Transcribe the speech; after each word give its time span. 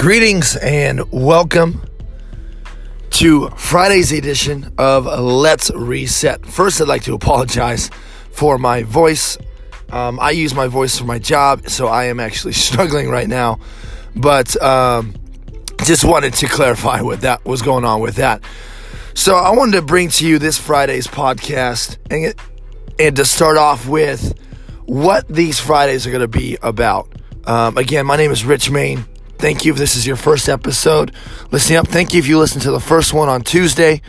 Greetings 0.00 0.56
and 0.56 1.02
welcome 1.12 1.86
to 3.10 3.50
Friday's 3.50 4.12
edition 4.12 4.72
of 4.78 5.04
Let's 5.04 5.70
Reset. 5.74 6.46
First, 6.46 6.80
I'd 6.80 6.88
like 6.88 7.02
to 7.02 7.12
apologize 7.12 7.90
for 8.32 8.56
my 8.56 8.82
voice. 8.82 9.36
Um, 9.90 10.18
I 10.18 10.30
use 10.30 10.54
my 10.54 10.68
voice 10.68 10.98
for 10.98 11.04
my 11.04 11.18
job, 11.18 11.68
so 11.68 11.86
I 11.86 12.04
am 12.04 12.18
actually 12.18 12.52
struggling 12.54 13.10
right 13.10 13.28
now. 13.28 13.60
But 14.16 14.60
um, 14.62 15.12
just 15.84 16.02
wanted 16.02 16.32
to 16.32 16.46
clarify 16.48 17.02
what 17.02 17.20
that 17.20 17.44
was 17.44 17.60
going 17.60 17.84
on 17.84 18.00
with 18.00 18.16
that. 18.16 18.42
So 19.12 19.36
I 19.36 19.54
wanted 19.54 19.72
to 19.72 19.82
bring 19.82 20.08
to 20.08 20.26
you 20.26 20.38
this 20.38 20.56
Friday's 20.56 21.08
podcast 21.08 21.98
and, 22.10 22.34
and 22.98 23.16
to 23.16 23.26
start 23.26 23.58
off 23.58 23.86
with 23.86 24.32
what 24.86 25.28
these 25.28 25.60
Fridays 25.60 26.06
are 26.06 26.10
going 26.10 26.22
to 26.22 26.26
be 26.26 26.56
about. 26.62 27.12
Um, 27.44 27.76
again, 27.76 28.06
my 28.06 28.16
name 28.16 28.30
is 28.30 28.46
Rich 28.46 28.70
Main. 28.70 29.04
Thank 29.40 29.64
you 29.64 29.72
if 29.72 29.78
this 29.78 29.96
is 29.96 30.06
your 30.06 30.16
first 30.16 30.50
episode. 30.50 31.12
Listening 31.50 31.78
up. 31.78 31.88
Thank 31.88 32.12
you 32.12 32.18
if 32.18 32.26
you 32.26 32.38
listened 32.38 32.60
to 32.64 32.70
the 32.70 32.78
first 32.78 33.14
one 33.14 33.30
on 33.30 33.40
Tuesday 33.40 34.02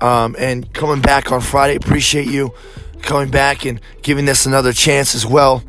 um, 0.00 0.34
and 0.36 0.74
coming 0.74 1.00
back 1.00 1.30
on 1.30 1.40
Friday. 1.40 1.76
Appreciate 1.76 2.26
you 2.26 2.52
coming 3.00 3.30
back 3.30 3.64
and 3.64 3.80
giving 4.02 4.24
this 4.24 4.44
another 4.44 4.72
chance 4.72 5.14
as 5.14 5.24
well. 5.24 5.62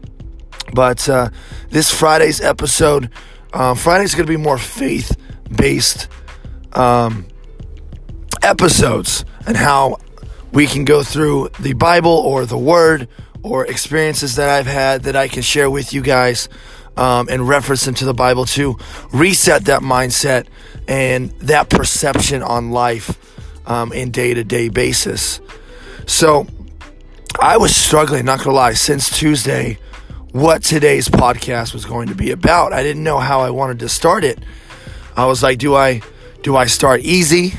But 0.73 1.07
uh, 1.07 1.29
this 1.69 1.91
Friday's 1.91 2.41
episode, 2.41 3.11
uh, 3.53 3.75
Friday's 3.75 4.15
going 4.15 4.25
to 4.25 4.31
be 4.31 4.35
more 4.35 4.57
faith 4.57 5.15
based 5.55 6.07
um, 6.71 7.27
episodes 8.41 9.25
and 9.45 9.55
how 9.55 9.97
we 10.53 10.65
can 10.65 10.85
go 10.85 11.03
through 11.03 11.49
the 11.59 11.73
Bible 11.73 12.09
or 12.09 12.47
the 12.47 12.57
Word 12.57 13.07
or 13.43 13.67
experiences 13.67 14.37
that 14.37 14.49
I've 14.49 14.65
had 14.65 15.03
that 15.03 15.15
I 15.15 15.27
can 15.27 15.43
share 15.43 15.69
with 15.69 15.93
you 15.93 16.01
guys 16.01 16.49
um, 16.97 17.27
and 17.29 17.47
reference 17.47 17.85
them 17.85 17.95
to 17.95 18.05
the 18.05 18.13
Bible 18.13 18.45
to 18.45 18.77
reset 19.11 19.65
that 19.65 19.81
mindset 19.81 20.47
and 20.87 21.31
that 21.39 21.69
perception 21.69 22.43
on 22.43 22.71
life 22.71 23.17
um, 23.67 23.91
in 23.93 24.11
day 24.11 24.33
to 24.33 24.43
day 24.43 24.69
basis. 24.69 25.41
So 26.05 26.47
I 27.39 27.57
was 27.57 27.75
struggling, 27.75 28.25
not 28.25 28.39
gonna 28.39 28.55
lie, 28.55 28.73
since 28.73 29.17
Tuesday 29.17 29.77
what 30.33 30.63
today's 30.63 31.07
podcast 31.07 31.73
was 31.73 31.85
going 31.85 32.07
to 32.07 32.15
be 32.15 32.31
about. 32.31 32.73
I 32.73 32.81
didn't 32.81 33.03
know 33.03 33.19
how 33.19 33.41
I 33.41 33.51
wanted 33.51 33.79
to 33.79 33.89
start 33.89 34.23
it. 34.23 34.39
I 35.15 35.27
was 35.27 35.43
like, 35.43 35.59
do 35.59 35.75
I 35.75 36.01
do 36.41 36.55
I 36.55 36.65
start 36.65 37.01
easy? 37.01 37.53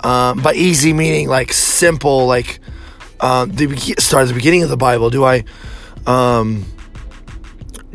Um, 0.00 0.40
by 0.40 0.54
easy 0.54 0.92
meaning 0.92 1.28
like 1.28 1.52
simple, 1.52 2.26
like 2.26 2.60
um, 3.20 3.50
the 3.50 3.76
start 3.98 4.22
at 4.22 4.28
the 4.28 4.34
beginning 4.34 4.62
of 4.62 4.68
the 4.68 4.76
Bible. 4.76 5.10
Do 5.10 5.24
I 5.24 5.44
um, 6.06 6.64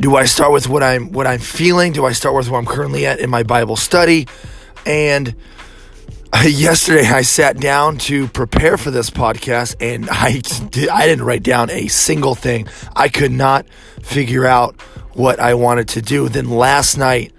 do 0.02 0.16
I 0.16 0.24
start 0.24 0.52
with 0.52 0.68
what 0.68 0.82
I'm 0.82 1.12
what 1.12 1.28
I'm 1.28 1.38
feeling? 1.38 1.92
Do 1.92 2.04
I 2.04 2.12
start 2.12 2.34
with 2.34 2.48
where 2.48 2.58
I'm 2.58 2.66
currently 2.66 3.06
at 3.06 3.20
in 3.20 3.30
my 3.30 3.44
Bible 3.44 3.76
study? 3.76 4.26
And 4.84 5.34
yesterday 6.44 7.06
I 7.06 7.22
sat 7.22 7.58
down 7.58 7.98
to 7.98 8.26
prepare 8.26 8.76
for 8.76 8.90
this 8.90 9.10
podcast 9.10 9.76
and 9.80 10.10
I 10.10 10.40
did, 10.70 10.88
I 10.88 11.06
didn't 11.06 11.24
write 11.24 11.44
down 11.44 11.70
a 11.70 11.86
single 11.86 12.34
thing. 12.34 12.66
I 12.96 13.08
could 13.08 13.30
not 13.30 13.64
figure 14.02 14.44
out 14.44 14.74
what 15.14 15.38
I 15.38 15.54
wanted 15.54 15.88
to 15.90 16.02
do. 16.02 16.28
Then 16.28 16.50
last 16.50 16.98
night 16.98 17.32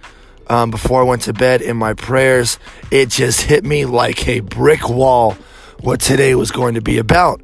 um, 0.48 0.72
before 0.72 1.02
I 1.02 1.04
went 1.04 1.24
to 1.24 1.34
bed 1.34 1.62
in 1.62 1.76
my 1.76 1.94
prayers, 1.94 2.60
it 2.92 3.10
just 3.10 3.42
hit 3.42 3.66
me 3.66 3.86
like 3.86 4.26
a 4.28 4.40
brick 4.40 4.88
wall 4.88 5.34
what 5.82 6.00
today 6.00 6.34
was 6.34 6.52
going 6.52 6.76
to 6.76 6.82
be 6.82 6.98
about. 6.98 7.44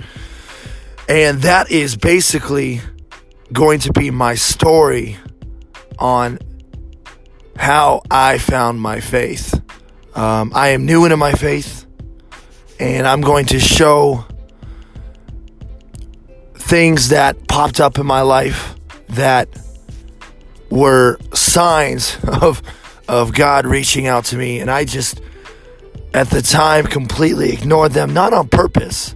And 1.09 1.42
that 1.42 1.72
is 1.72 1.97
basically 1.97 2.80
going 3.52 3.80
to 3.80 3.94
be 3.94 4.11
my 4.11 4.36
story 4.36 5.17
on 5.97 6.39
how 7.58 8.02
I 8.09 8.38
found 8.38 8.80
my 8.80 9.00
faith. 9.00 9.53
Um, 10.16 10.52
I 10.56 10.69
am 10.69 10.85
new 10.85 11.06
into 11.06 11.18
my 11.18 11.34
faith, 11.34 11.85
and 12.79 13.07
I'm 13.07 13.22
going 13.22 13.47
to 13.47 13.59
show 13.59 14.25
things 16.56 17.09
that 17.09 17.47
popped 17.47 17.79
up 17.79 17.97
in 17.97 18.06
my 18.06 18.22
life 18.22 18.75
that 19.09 19.50
were 20.69 21.18
signs 21.34 22.18
of 22.41 22.62
of 23.07 23.34
God 23.34 23.66
reaching 23.66 24.06
out 24.06 24.25
to 24.25 24.38
me, 24.38 24.59
and 24.59 24.69
I 24.69 24.85
just 24.85 25.22
at 26.13 26.29
the 26.29 26.41
time 26.41 26.85
completely 26.85 27.52
ignored 27.52 27.91
them, 27.94 28.13
not 28.13 28.34
on 28.34 28.47
purpose. 28.47 29.16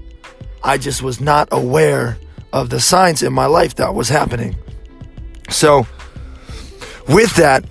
I 0.64 0.78
just 0.78 1.02
was 1.02 1.20
not 1.22 1.50
aware 1.52 2.18
of 2.54 2.70
the 2.70 2.80
signs 2.80 3.24
in 3.24 3.34
my 3.34 3.48
life 3.48 3.76
that 3.76 3.94
was 3.96 4.08
happening. 4.08 4.56
So, 5.50 5.88
with 7.10 7.36
that, 7.36 7.66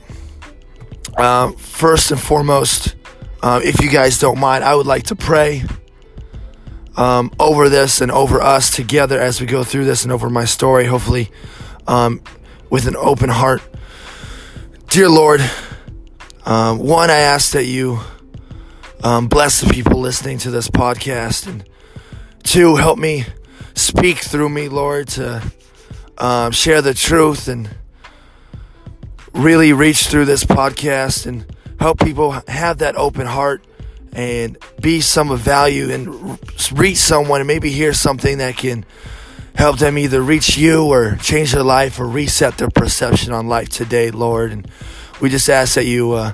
uh, 1.16 1.52
first 1.52 2.10
and 2.10 2.20
foremost, 2.20 2.96
uh, 3.42 3.60
if 3.64 3.80
you 3.80 3.88
guys 3.88 4.18
don't 4.18 4.38
mind, 4.38 4.64
I 4.64 4.74
would 4.74 4.86
like 4.86 5.04
to 5.04 5.16
pray 5.16 5.62
um, 6.96 7.30
over 7.38 7.68
this 7.68 8.00
and 8.00 8.10
over 8.10 8.42
us 8.42 8.74
together 8.74 9.18
as 9.20 9.40
we 9.40 9.46
go 9.46 9.62
through 9.62 9.84
this 9.84 10.02
and 10.02 10.12
over 10.12 10.28
my 10.28 10.44
story, 10.44 10.84
hopefully 10.84 11.30
um, 11.86 12.20
with 12.68 12.86
an 12.86 12.96
open 12.96 13.30
heart. 13.30 13.62
Dear 14.88 15.08
Lord, 15.08 15.40
um, 16.44 16.78
one, 16.78 17.08
I 17.08 17.18
ask 17.18 17.52
that 17.52 17.64
you 17.64 18.00
um, 19.04 19.28
bless 19.28 19.60
the 19.60 19.72
people 19.72 20.00
listening 20.00 20.38
to 20.38 20.50
this 20.50 20.68
podcast, 20.68 21.46
and 21.46 21.64
two, 22.42 22.76
help 22.76 22.98
me 22.98 23.24
speak 23.74 24.18
through 24.18 24.48
me, 24.48 24.68
Lord, 24.68 25.08
to 25.08 25.42
um, 26.18 26.52
share 26.52 26.82
the 26.82 26.94
truth 26.94 27.48
and 27.48 27.68
really 29.32 29.72
reach 29.72 30.08
through 30.08 30.26
this 30.26 30.44
podcast 30.44 31.26
and 31.26 31.44
help 31.80 31.98
people 31.98 32.32
have 32.48 32.78
that 32.78 32.96
open 32.96 33.26
heart 33.26 33.64
and 34.12 34.58
be 34.80 35.00
some 35.00 35.30
of 35.30 35.40
value 35.40 35.90
and 35.90 36.38
reach 36.72 36.98
someone 36.98 37.40
and 37.40 37.48
maybe 37.48 37.70
hear 37.70 37.92
something 37.92 38.38
that 38.38 38.56
can 38.56 38.84
help 39.54 39.78
them 39.78 39.98
either 39.98 40.22
reach 40.22 40.56
you 40.56 40.84
or 40.84 41.16
change 41.16 41.52
their 41.52 41.62
life 41.62 41.98
or 41.98 42.06
reset 42.06 42.58
their 42.58 42.70
perception 42.70 43.32
on 43.32 43.48
life 43.48 43.68
today, 43.68 44.10
Lord. 44.10 44.52
And 44.52 44.68
we 45.20 45.28
just 45.30 45.48
ask 45.48 45.74
that 45.74 45.86
you 45.86 46.12
uh, 46.12 46.32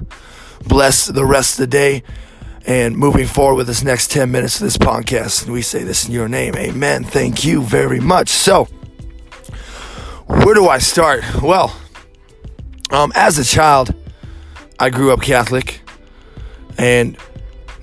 bless 0.67 1.07
the 1.07 1.25
rest 1.25 1.59
of 1.59 1.65
the 1.65 1.67
day 1.69 2.03
and 2.69 2.99
moving 2.99 3.27
forward 3.27 3.55
with 3.55 3.67
this 3.67 3.83
next 3.83 4.11
10 4.11 4.31
minutes 4.31 4.57
of 4.57 4.65
this 4.65 4.77
podcast. 4.77 5.45
And 5.45 5.53
we 5.55 5.63
say 5.63 5.85
this 5.85 6.07
in 6.07 6.13
your 6.13 6.29
name. 6.29 6.55
Amen. 6.55 7.03
Thank 7.03 7.43
you 7.43 7.63
very 7.63 7.99
much. 7.99 8.29
So, 8.29 8.67
where 10.27 10.55
do 10.55 10.69
I 10.69 10.77
start? 10.77 11.25
Well, 11.43 11.75
um, 12.91 13.11
as 13.15 13.39
a 13.39 13.45
child, 13.45 13.95
I 14.79 14.91
grew 14.91 15.13
up 15.13 15.23
Catholic, 15.23 15.81
and 16.77 17.17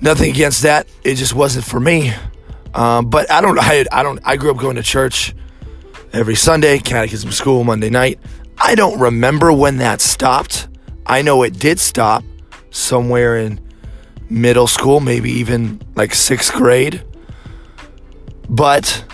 nothing 0.00 0.30
against 0.30 0.62
that. 0.62 0.86
It 1.02 1.16
just 1.16 1.34
wasn't 1.34 1.64
for 1.64 1.80
me. 1.80 2.12
Um, 2.72 3.10
but 3.10 3.28
I 3.30 3.40
don't. 3.40 3.58
I, 3.60 3.84
I 3.90 4.04
don't. 4.04 4.20
I 4.24 4.36
grew 4.36 4.52
up 4.52 4.56
going 4.56 4.76
to 4.76 4.84
church 4.84 5.34
every 6.12 6.36
Sunday, 6.36 6.78
catechism 6.78 7.32
school 7.32 7.64
Monday 7.64 7.90
night. 7.90 8.20
I 8.56 8.76
don't 8.76 9.00
remember 9.00 9.52
when 9.52 9.78
that 9.78 10.00
stopped. 10.00 10.68
I 11.04 11.22
know 11.22 11.42
it 11.42 11.58
did 11.58 11.80
stop 11.80 12.22
somewhere 12.70 13.36
in 13.36 13.65
middle 14.28 14.66
school, 14.66 15.00
maybe 15.00 15.30
even 15.30 15.80
like 15.94 16.14
sixth 16.14 16.52
grade. 16.52 17.04
But 18.48 19.04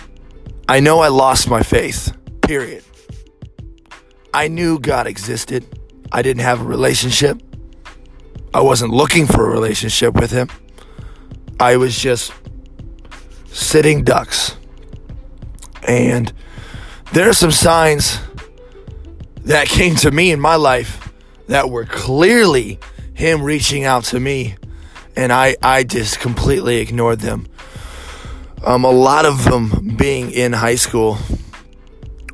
I 0.67 0.79
know 0.79 0.99
I 0.99 1.09
lost 1.09 1.49
my 1.49 1.63
faith, 1.63 2.15
period. 2.41 2.83
I 4.33 4.47
knew 4.47 4.79
God 4.79 5.07
existed. 5.07 5.65
I 6.11 6.21
didn't 6.21 6.41
have 6.41 6.61
a 6.61 6.65
relationship. 6.65 7.41
I 8.53 8.61
wasn't 8.61 8.93
looking 8.93 9.25
for 9.25 9.47
a 9.47 9.49
relationship 9.49 10.13
with 10.13 10.31
Him. 10.31 10.49
I 11.59 11.77
was 11.77 11.97
just 11.97 12.31
sitting 13.47 14.03
ducks. 14.03 14.55
And 15.87 16.31
there 17.13 17.29
are 17.29 17.33
some 17.33 17.51
signs 17.51 18.19
that 19.45 19.67
came 19.67 19.95
to 19.97 20.11
me 20.11 20.31
in 20.31 20.39
my 20.39 20.55
life 20.55 21.11
that 21.47 21.69
were 21.69 21.85
clearly 21.85 22.79
Him 23.13 23.41
reaching 23.43 23.83
out 23.83 24.03
to 24.05 24.19
me 24.19 24.55
and 25.15 25.31
I, 25.31 25.55
I 25.61 25.83
just 25.83 26.19
completely 26.19 26.77
ignored 26.77 27.19
them. 27.19 27.47
Um, 28.65 28.85
a 28.85 28.91
lot 28.91 29.25
of 29.25 29.43
them 29.43 29.95
being 29.97 30.31
in 30.31 30.53
high 30.53 30.75
school. 30.75 31.17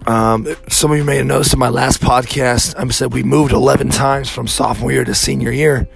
Um, 0.05 0.47
some 0.67 0.91
of 0.91 0.97
you 0.97 1.03
may 1.03 1.17
have 1.17 1.25
noticed 1.25 1.53
in 1.53 1.59
my 1.59 1.69
last 1.69 2.01
podcast, 2.01 2.75
I 2.77 2.87
said 2.89 3.13
we 3.13 3.23
moved 3.23 3.51
11 3.51 3.89
times 3.89 4.29
from 4.29 4.47
sophomore 4.47 4.91
year 4.91 5.03
to 5.03 5.15
senior 5.15 5.51
year 5.51 5.87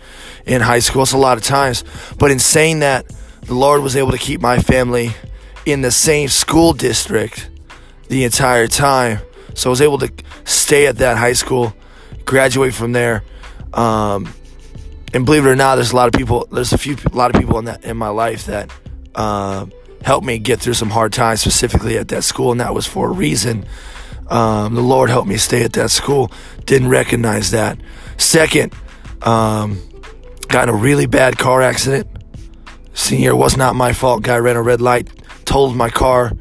in 0.46 0.62
high 0.62 0.80
school. 0.80 1.04
It's 1.04 1.14
a 1.14 1.18
lot 1.18 1.38
of 1.38 1.44
times. 1.44 1.84
But 2.18 2.32
in 2.32 2.40
saying 2.40 2.80
that, 2.80 3.06
the 3.42 3.54
Lord 3.54 3.82
was 3.82 3.96
able 3.96 4.12
to 4.12 4.18
keep 4.18 4.42
my 4.42 4.60
family 4.60 5.12
in 5.66 5.82
the 5.82 5.92
same 5.92 6.30
school 6.30 6.74
district 6.74 7.50
the 8.08 8.24
entire 8.24 8.68
time. 8.68 9.20
So 9.54 9.70
I 9.70 9.72
was 9.72 9.82
able 9.82 10.00
to 10.00 10.12
stay 10.46 10.88
at 10.88 10.98
that 10.98 11.18
high 11.18 11.34
school, 11.34 11.74
graduate 12.26 12.74
from 12.74 12.92
there. 12.92 13.24
Um, 13.74 14.34
and 15.14 15.26
believe 15.26 15.46
it 15.46 15.50
or 15.50 15.56
not, 15.56 15.76
there's 15.76 15.92
a 15.92 15.96
lot 15.96 16.08
of 16.08 16.14
people. 16.18 16.48
There's 16.52 16.74
a 16.74 16.78
few, 16.78 16.96
a 17.12 17.16
lot 17.16 17.34
of 17.34 17.40
people 17.40 17.60
in 17.60 17.66
that 17.66 17.84
in 17.84 17.98
my 17.98 18.10
life 18.10 18.46
that 18.46 18.72
uh, 19.16 19.68
helped 20.02 20.26
me 20.26 20.40
get 20.40 20.60
through 20.60 20.74
some 20.74 20.90
hard 20.90 21.14
times, 21.14 21.42
specifically 21.42 21.98
at 21.98 22.08
that 22.10 22.24
school, 22.24 22.52
and 22.52 22.60
that 22.60 22.74
was 22.74 22.86
for 22.86 23.10
a 23.10 23.12
reason. 23.12 23.66
Um, 24.28 24.76
the 24.76 24.82
Lord 24.82 25.10
helped 25.10 25.28
me 25.28 25.38
stay 25.38 25.64
at 25.64 25.74
that 25.74 25.92
school. 25.92 26.32
Didn't 26.66 26.90
recognize 26.90 27.52
that. 27.52 27.78
Second, 28.18 28.74
um, 29.22 29.80
got 30.48 30.68
in 30.68 30.74
a 30.74 30.78
really 30.78 31.06
bad 31.06 31.38
car 31.38 31.62
accident. 31.62 32.08
Senior 32.94 33.36
was 33.36 33.58
not 33.58 33.76
my 33.76 33.94
fault. 33.94 34.24
Guy 34.24 34.38
ran 34.38 34.56
a 34.56 34.62
red 34.62 34.82
light, 34.82 35.10
totaled 35.46 35.76
my 35.76 35.90
car. 35.90 36.32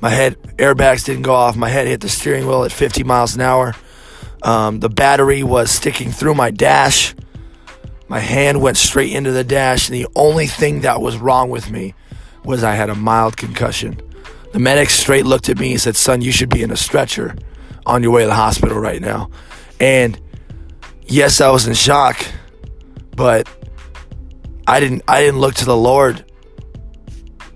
My 0.00 0.10
head 0.10 0.40
airbags 0.56 1.04
didn't 1.04 1.22
go 1.22 1.34
off. 1.34 1.56
My 1.56 1.68
head 1.68 1.86
hit 1.86 2.00
the 2.00 2.08
steering 2.08 2.46
wheel 2.46 2.64
at 2.64 2.72
50 2.72 3.04
miles 3.04 3.34
an 3.34 3.42
hour. 3.42 3.74
Um, 4.42 4.80
the 4.80 4.88
battery 4.88 5.42
was 5.42 5.70
sticking 5.70 6.10
through 6.10 6.34
my 6.34 6.50
dash. 6.50 7.14
My 8.10 8.18
hand 8.18 8.60
went 8.60 8.76
straight 8.76 9.12
into 9.12 9.30
the 9.30 9.44
dash, 9.44 9.88
and 9.88 9.96
the 9.96 10.08
only 10.16 10.48
thing 10.48 10.80
that 10.80 11.00
was 11.00 11.16
wrong 11.16 11.48
with 11.48 11.70
me 11.70 11.94
was 12.42 12.64
I 12.64 12.74
had 12.74 12.90
a 12.90 12.96
mild 12.96 13.36
concussion. 13.36 14.00
The 14.52 14.58
medic 14.58 14.90
straight 14.90 15.24
looked 15.24 15.48
at 15.48 15.60
me 15.60 15.70
and 15.70 15.80
said, 15.80 15.94
Son, 15.94 16.20
you 16.20 16.32
should 16.32 16.48
be 16.48 16.60
in 16.60 16.72
a 16.72 16.76
stretcher 16.76 17.36
on 17.86 18.02
your 18.02 18.10
way 18.10 18.22
to 18.22 18.26
the 18.26 18.34
hospital 18.34 18.80
right 18.80 19.00
now. 19.00 19.30
And 19.78 20.20
yes, 21.06 21.40
I 21.40 21.50
was 21.50 21.68
in 21.68 21.74
shock, 21.74 22.26
but 23.14 23.48
I 24.66 24.80
didn't 24.80 25.02
I 25.06 25.20
didn't 25.20 25.38
look 25.38 25.54
to 25.54 25.64
the 25.64 25.76
Lord 25.76 26.24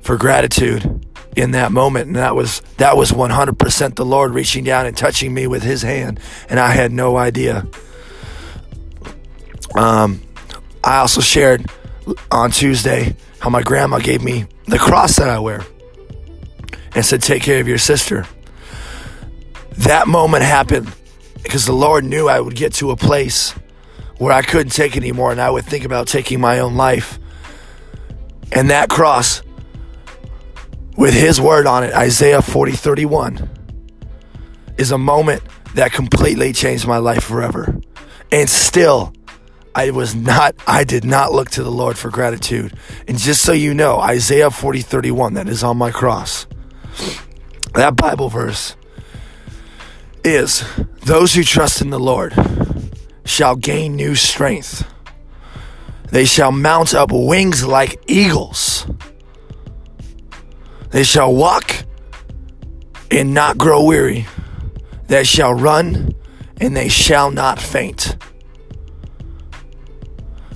for 0.03 0.17
gratitude 0.17 1.05
in 1.35 1.51
that 1.51 1.73
moment 1.73 2.07
and 2.07 2.15
that 2.15 2.37
was 2.37 2.61
that 2.77 2.97
was 2.97 3.11
100% 3.11 3.97
the 3.97 4.05
Lord 4.05 4.33
reaching 4.33 4.63
down 4.63 4.87
and 4.87 4.97
touching 4.97 5.35
me 5.35 5.49
with 5.49 5.65
his 5.65 5.83
hand 5.83 6.21
and 6.49 6.61
I 6.61 6.69
had 6.71 6.93
no 6.93 7.17
idea. 7.17 7.67
Um 9.75 10.23
I 10.85 10.99
also 10.99 11.23
shared 11.23 11.65
on 12.31 12.51
Tuesday 12.51 13.17
how 13.39 13.49
my 13.49 13.63
grandma 13.63 13.99
gave 13.99 14.23
me 14.23 14.45
the 14.67 14.79
cross 14.79 15.17
that 15.17 15.29
I 15.29 15.39
wear 15.39 15.63
and 16.95 17.05
said 17.05 17.23
take 17.23 17.43
care 17.43 17.59
of 17.61 17.67
your 17.67 17.79
sister. 17.79 18.27
That 19.79 20.07
moment 20.07 20.45
happened 20.45 20.93
because 21.43 21.65
the 21.65 21.73
Lord 21.73 22.05
knew 22.05 22.29
I 22.29 22.39
would 22.39 22.55
get 22.55 22.75
to 22.75 22.91
a 22.91 22.97
place 22.97 23.53
where 24.19 24.33
I 24.33 24.43
couldn't 24.43 24.73
take 24.73 24.95
anymore 24.97 25.33
and 25.33 25.41
I 25.41 25.51
would 25.51 25.65
think 25.65 25.87
about 25.87 26.07
taking 26.07 26.39
my 26.39 26.59
own 26.59 26.77
life. 26.77 27.19
And 28.53 28.69
that 28.69 28.91
cross 28.91 29.43
with 30.99 31.15
his 31.15 31.41
word 31.41 31.67
on 31.67 31.83
it, 31.83 31.95
Isaiah 31.95 32.43
40 32.43 32.73
31, 32.73 33.49
is 34.77 34.93
a 34.93 34.99
moment 34.99 35.43
that 35.75 35.93
completely 35.93 36.53
changed 36.53 36.87
my 36.87 36.99
life 36.99 37.25
forever. 37.25 37.81
And 38.31 38.51
still, 38.51 39.15
I 39.75 39.91
was 39.91 40.15
not, 40.15 40.55
I 40.67 40.85
did 40.85 41.05
not 41.05 41.33
look 41.33 41.51
to 41.51 41.63
the 41.63 41.71
Lord 41.71 41.99
for 41.99 42.11
gratitude. 42.11 42.75
And 43.09 43.19
just 43.19 43.43
so 43.43 43.53
you 43.53 43.75
know, 43.75 43.99
Isaiah 43.99 44.51
40 44.51 44.81
31, 44.83 45.35
that 45.35 45.49
is 45.49 45.65
on 45.65 45.77
my 45.77 45.91
cross, 45.91 46.47
that 47.75 47.97
Bible 47.97 48.29
verse 48.29 48.77
is 50.23 50.65
those 51.03 51.35
who 51.35 51.43
trust 51.43 51.83
in 51.83 51.91
the 51.91 51.99
Lord 51.99 52.35
shall 53.25 53.57
gain 53.57 53.97
new 53.97 54.15
strength. 54.15 54.87
They 56.11 56.25
shall 56.25 56.53
mount 56.53 56.95
up 56.95 57.11
wings 57.11 57.67
like 57.67 58.01
eagles. 58.07 58.87
They 60.91 61.03
shall 61.03 61.35
walk 61.35 61.85
and 63.11 63.35
not 63.35 63.59
grow 63.59 63.85
weary. 63.85 64.27
They 65.09 65.25
shall 65.25 65.53
run 65.53 66.15
and 66.61 66.77
they 66.77 66.89
shall 66.89 67.33
not 67.33 67.59
faint. 67.61 68.17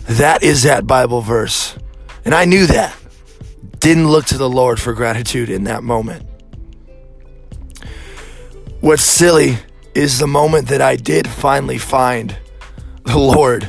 That 0.09 0.43
is 0.43 0.63
that 0.65 0.87
Bible 0.87 1.21
verse. 1.21 1.77
And 2.25 2.35
I 2.35 2.45
knew 2.45 2.67
that. 2.67 2.97
Didn't 3.79 4.09
look 4.09 4.27
to 4.27 4.39
the 4.39 4.49
Lord 4.49 4.81
for 4.81 4.93
gratitude 4.93 5.51
in 5.51 5.65
that 5.65 5.83
moment. 5.83 6.27
What's 8.81 9.03
silly 9.03 9.59
is 9.95 10.19
the 10.19 10.27
moment 10.27 10.69
that 10.69 10.81
I 10.81 10.97
did 10.97 11.29
finally 11.29 11.79
find 11.79 12.37
the 13.05 13.19
Lord 13.19 13.67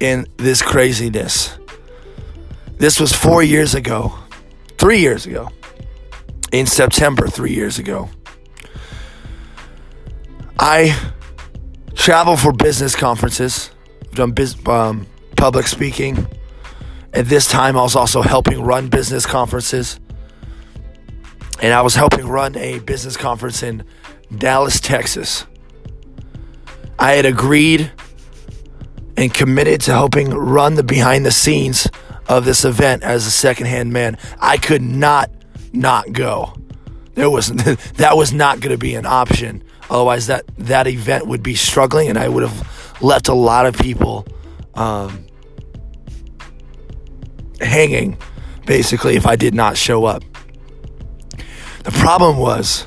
in 0.00 0.26
this 0.36 0.62
craziness. 0.62 1.58
This 2.78 2.98
was 2.98 3.12
four 3.12 3.42
years 3.42 3.74
ago, 3.74 4.14
three 4.78 4.98
years 4.98 5.26
ago 5.26 5.50
in 6.52 6.66
September 6.66 7.26
three 7.26 7.54
years 7.54 7.78
ago. 7.78 8.08
I 10.58 10.96
travel 11.94 12.36
for 12.36 12.52
business 12.52 12.94
conferences. 12.94 13.70
I've 14.02 14.14
done 14.14 14.32
biz, 14.32 14.54
um, 14.68 15.06
public 15.42 15.66
speaking. 15.66 16.24
At 17.12 17.26
this 17.26 17.48
time, 17.48 17.76
I 17.76 17.82
was 17.82 17.96
also 17.96 18.22
helping 18.22 18.62
run 18.62 18.86
business 18.86 19.26
conferences. 19.26 19.98
And 21.60 21.74
I 21.74 21.82
was 21.82 21.96
helping 21.96 22.28
run 22.28 22.56
a 22.56 22.78
business 22.78 23.16
conference 23.16 23.60
in 23.60 23.82
Dallas, 24.38 24.78
Texas. 24.78 25.44
I 26.96 27.14
had 27.14 27.26
agreed 27.26 27.90
and 29.16 29.34
committed 29.34 29.80
to 29.80 29.90
helping 29.90 30.30
run 30.30 30.76
the 30.76 30.84
behind 30.84 31.26
the 31.26 31.32
scenes 31.32 31.88
of 32.28 32.44
this 32.44 32.64
event 32.64 33.02
as 33.02 33.26
a 33.26 33.30
secondhand 33.32 33.92
man. 33.92 34.18
I 34.40 34.58
could 34.58 34.80
not 34.80 35.28
not 35.72 36.12
go. 36.12 36.54
There 37.14 37.28
was 37.28 37.48
that 37.94 38.16
was 38.16 38.32
not 38.32 38.60
going 38.60 38.70
to 38.70 38.78
be 38.78 38.94
an 38.94 39.06
option. 39.06 39.64
Otherwise, 39.90 40.28
that 40.28 40.44
that 40.58 40.86
event 40.86 41.26
would 41.26 41.42
be 41.42 41.56
struggling, 41.56 42.08
and 42.08 42.16
I 42.16 42.28
would 42.28 42.44
have 42.44 43.02
left 43.02 43.26
a 43.26 43.34
lot 43.34 43.66
of 43.66 43.76
people 43.76 44.24
um, 44.74 45.26
hanging, 47.62 48.16
basically, 48.66 49.16
if 49.16 49.26
I 49.26 49.36
did 49.36 49.54
not 49.54 49.76
show 49.76 50.04
up. 50.04 50.22
The 51.84 51.90
problem 51.92 52.36
was, 52.36 52.86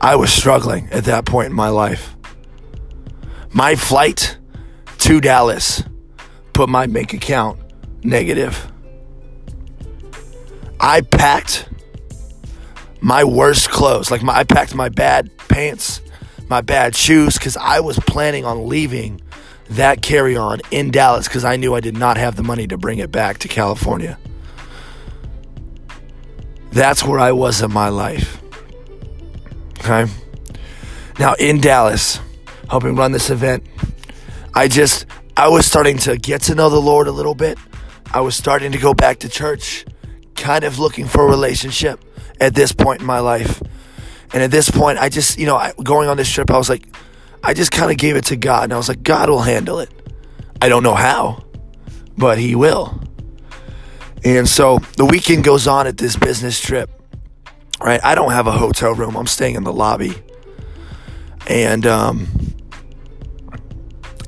I 0.00 0.16
was 0.16 0.32
struggling 0.32 0.88
at 0.90 1.04
that 1.04 1.24
point 1.24 1.48
in 1.48 1.54
my 1.54 1.68
life. 1.68 2.14
My 3.52 3.76
flight 3.76 4.36
to 4.98 5.20
Dallas 5.20 5.82
put 6.52 6.68
my 6.68 6.86
bank 6.86 7.14
account 7.14 7.60
negative. 8.02 8.70
I 10.80 11.02
packed 11.02 11.68
my 13.00 13.22
worst 13.22 13.70
clothes. 13.70 14.10
Like 14.10 14.22
my, 14.22 14.36
I 14.36 14.44
packed 14.44 14.74
my 14.74 14.88
bad 14.88 15.30
pants, 15.48 16.00
my 16.48 16.60
bad 16.60 16.96
shoes, 16.96 17.38
because 17.38 17.56
I 17.56 17.80
was 17.80 17.98
planning 18.00 18.44
on 18.44 18.68
leaving 18.68 19.20
that 19.70 20.02
carry 20.02 20.36
on 20.36 20.60
in 20.70 20.90
Dallas 20.90 21.26
because 21.26 21.44
I 21.44 21.56
knew 21.56 21.74
I 21.74 21.80
did 21.80 21.96
not 21.96 22.16
have 22.16 22.36
the 22.36 22.42
money 22.42 22.66
to 22.66 22.76
bring 22.76 22.98
it 22.98 23.10
back 23.10 23.38
to 23.38 23.48
California. 23.48 24.18
That's 26.72 27.04
where 27.04 27.20
I 27.20 27.32
was 27.32 27.62
in 27.62 27.72
my 27.72 27.88
life. 27.88 28.42
Okay. 29.80 30.10
Now 31.18 31.34
in 31.34 31.60
Dallas, 31.60 32.20
helping 32.68 32.96
run 32.96 33.12
this 33.12 33.30
event, 33.30 33.64
I 34.54 34.68
just 34.68 35.06
I 35.36 35.48
was 35.48 35.66
starting 35.66 35.98
to 35.98 36.16
get 36.16 36.42
to 36.42 36.54
know 36.54 36.70
the 36.70 36.80
Lord 36.80 37.06
a 37.06 37.12
little 37.12 37.34
bit. 37.34 37.58
I 38.12 38.20
was 38.20 38.36
starting 38.36 38.72
to 38.72 38.78
go 38.78 38.94
back 38.94 39.20
to 39.20 39.28
church 39.28 39.84
kind 40.36 40.64
of 40.64 40.78
looking 40.78 41.06
for 41.06 41.26
a 41.26 41.28
relationship 41.28 42.00
at 42.40 42.54
this 42.54 42.72
point 42.72 43.00
in 43.00 43.06
my 43.06 43.20
life. 43.20 43.62
And 44.32 44.42
at 44.42 44.50
this 44.50 44.70
point, 44.70 44.98
I 44.98 45.08
just, 45.08 45.38
you 45.38 45.46
know, 45.46 45.72
going 45.82 46.08
on 46.08 46.16
this 46.16 46.30
trip, 46.30 46.50
I 46.50 46.56
was 46.56 46.68
like, 46.68 46.86
I 47.44 47.54
just 47.54 47.70
kind 47.70 47.90
of 47.90 47.98
gave 47.98 48.16
it 48.16 48.24
to 48.26 48.36
God. 48.36 48.64
And 48.64 48.72
I 48.72 48.76
was 48.76 48.88
like, 48.88 49.02
God 49.02 49.28
will 49.28 49.42
handle 49.42 49.78
it. 49.78 49.90
I 50.60 50.68
don't 50.68 50.82
know 50.82 50.94
how, 50.94 51.44
but 52.16 52.38
He 52.38 52.54
will. 52.54 53.00
And 54.24 54.48
so 54.48 54.78
the 54.96 55.04
weekend 55.04 55.44
goes 55.44 55.66
on 55.66 55.86
at 55.86 55.98
this 55.98 56.16
business 56.16 56.58
trip, 56.58 56.90
right? 57.80 58.00
I 58.02 58.14
don't 58.14 58.32
have 58.32 58.46
a 58.46 58.52
hotel 58.52 58.94
room, 58.94 59.16
I'm 59.16 59.26
staying 59.26 59.56
in 59.56 59.64
the 59.64 59.72
lobby. 59.72 60.14
And 61.46 61.86
um, 61.86 62.26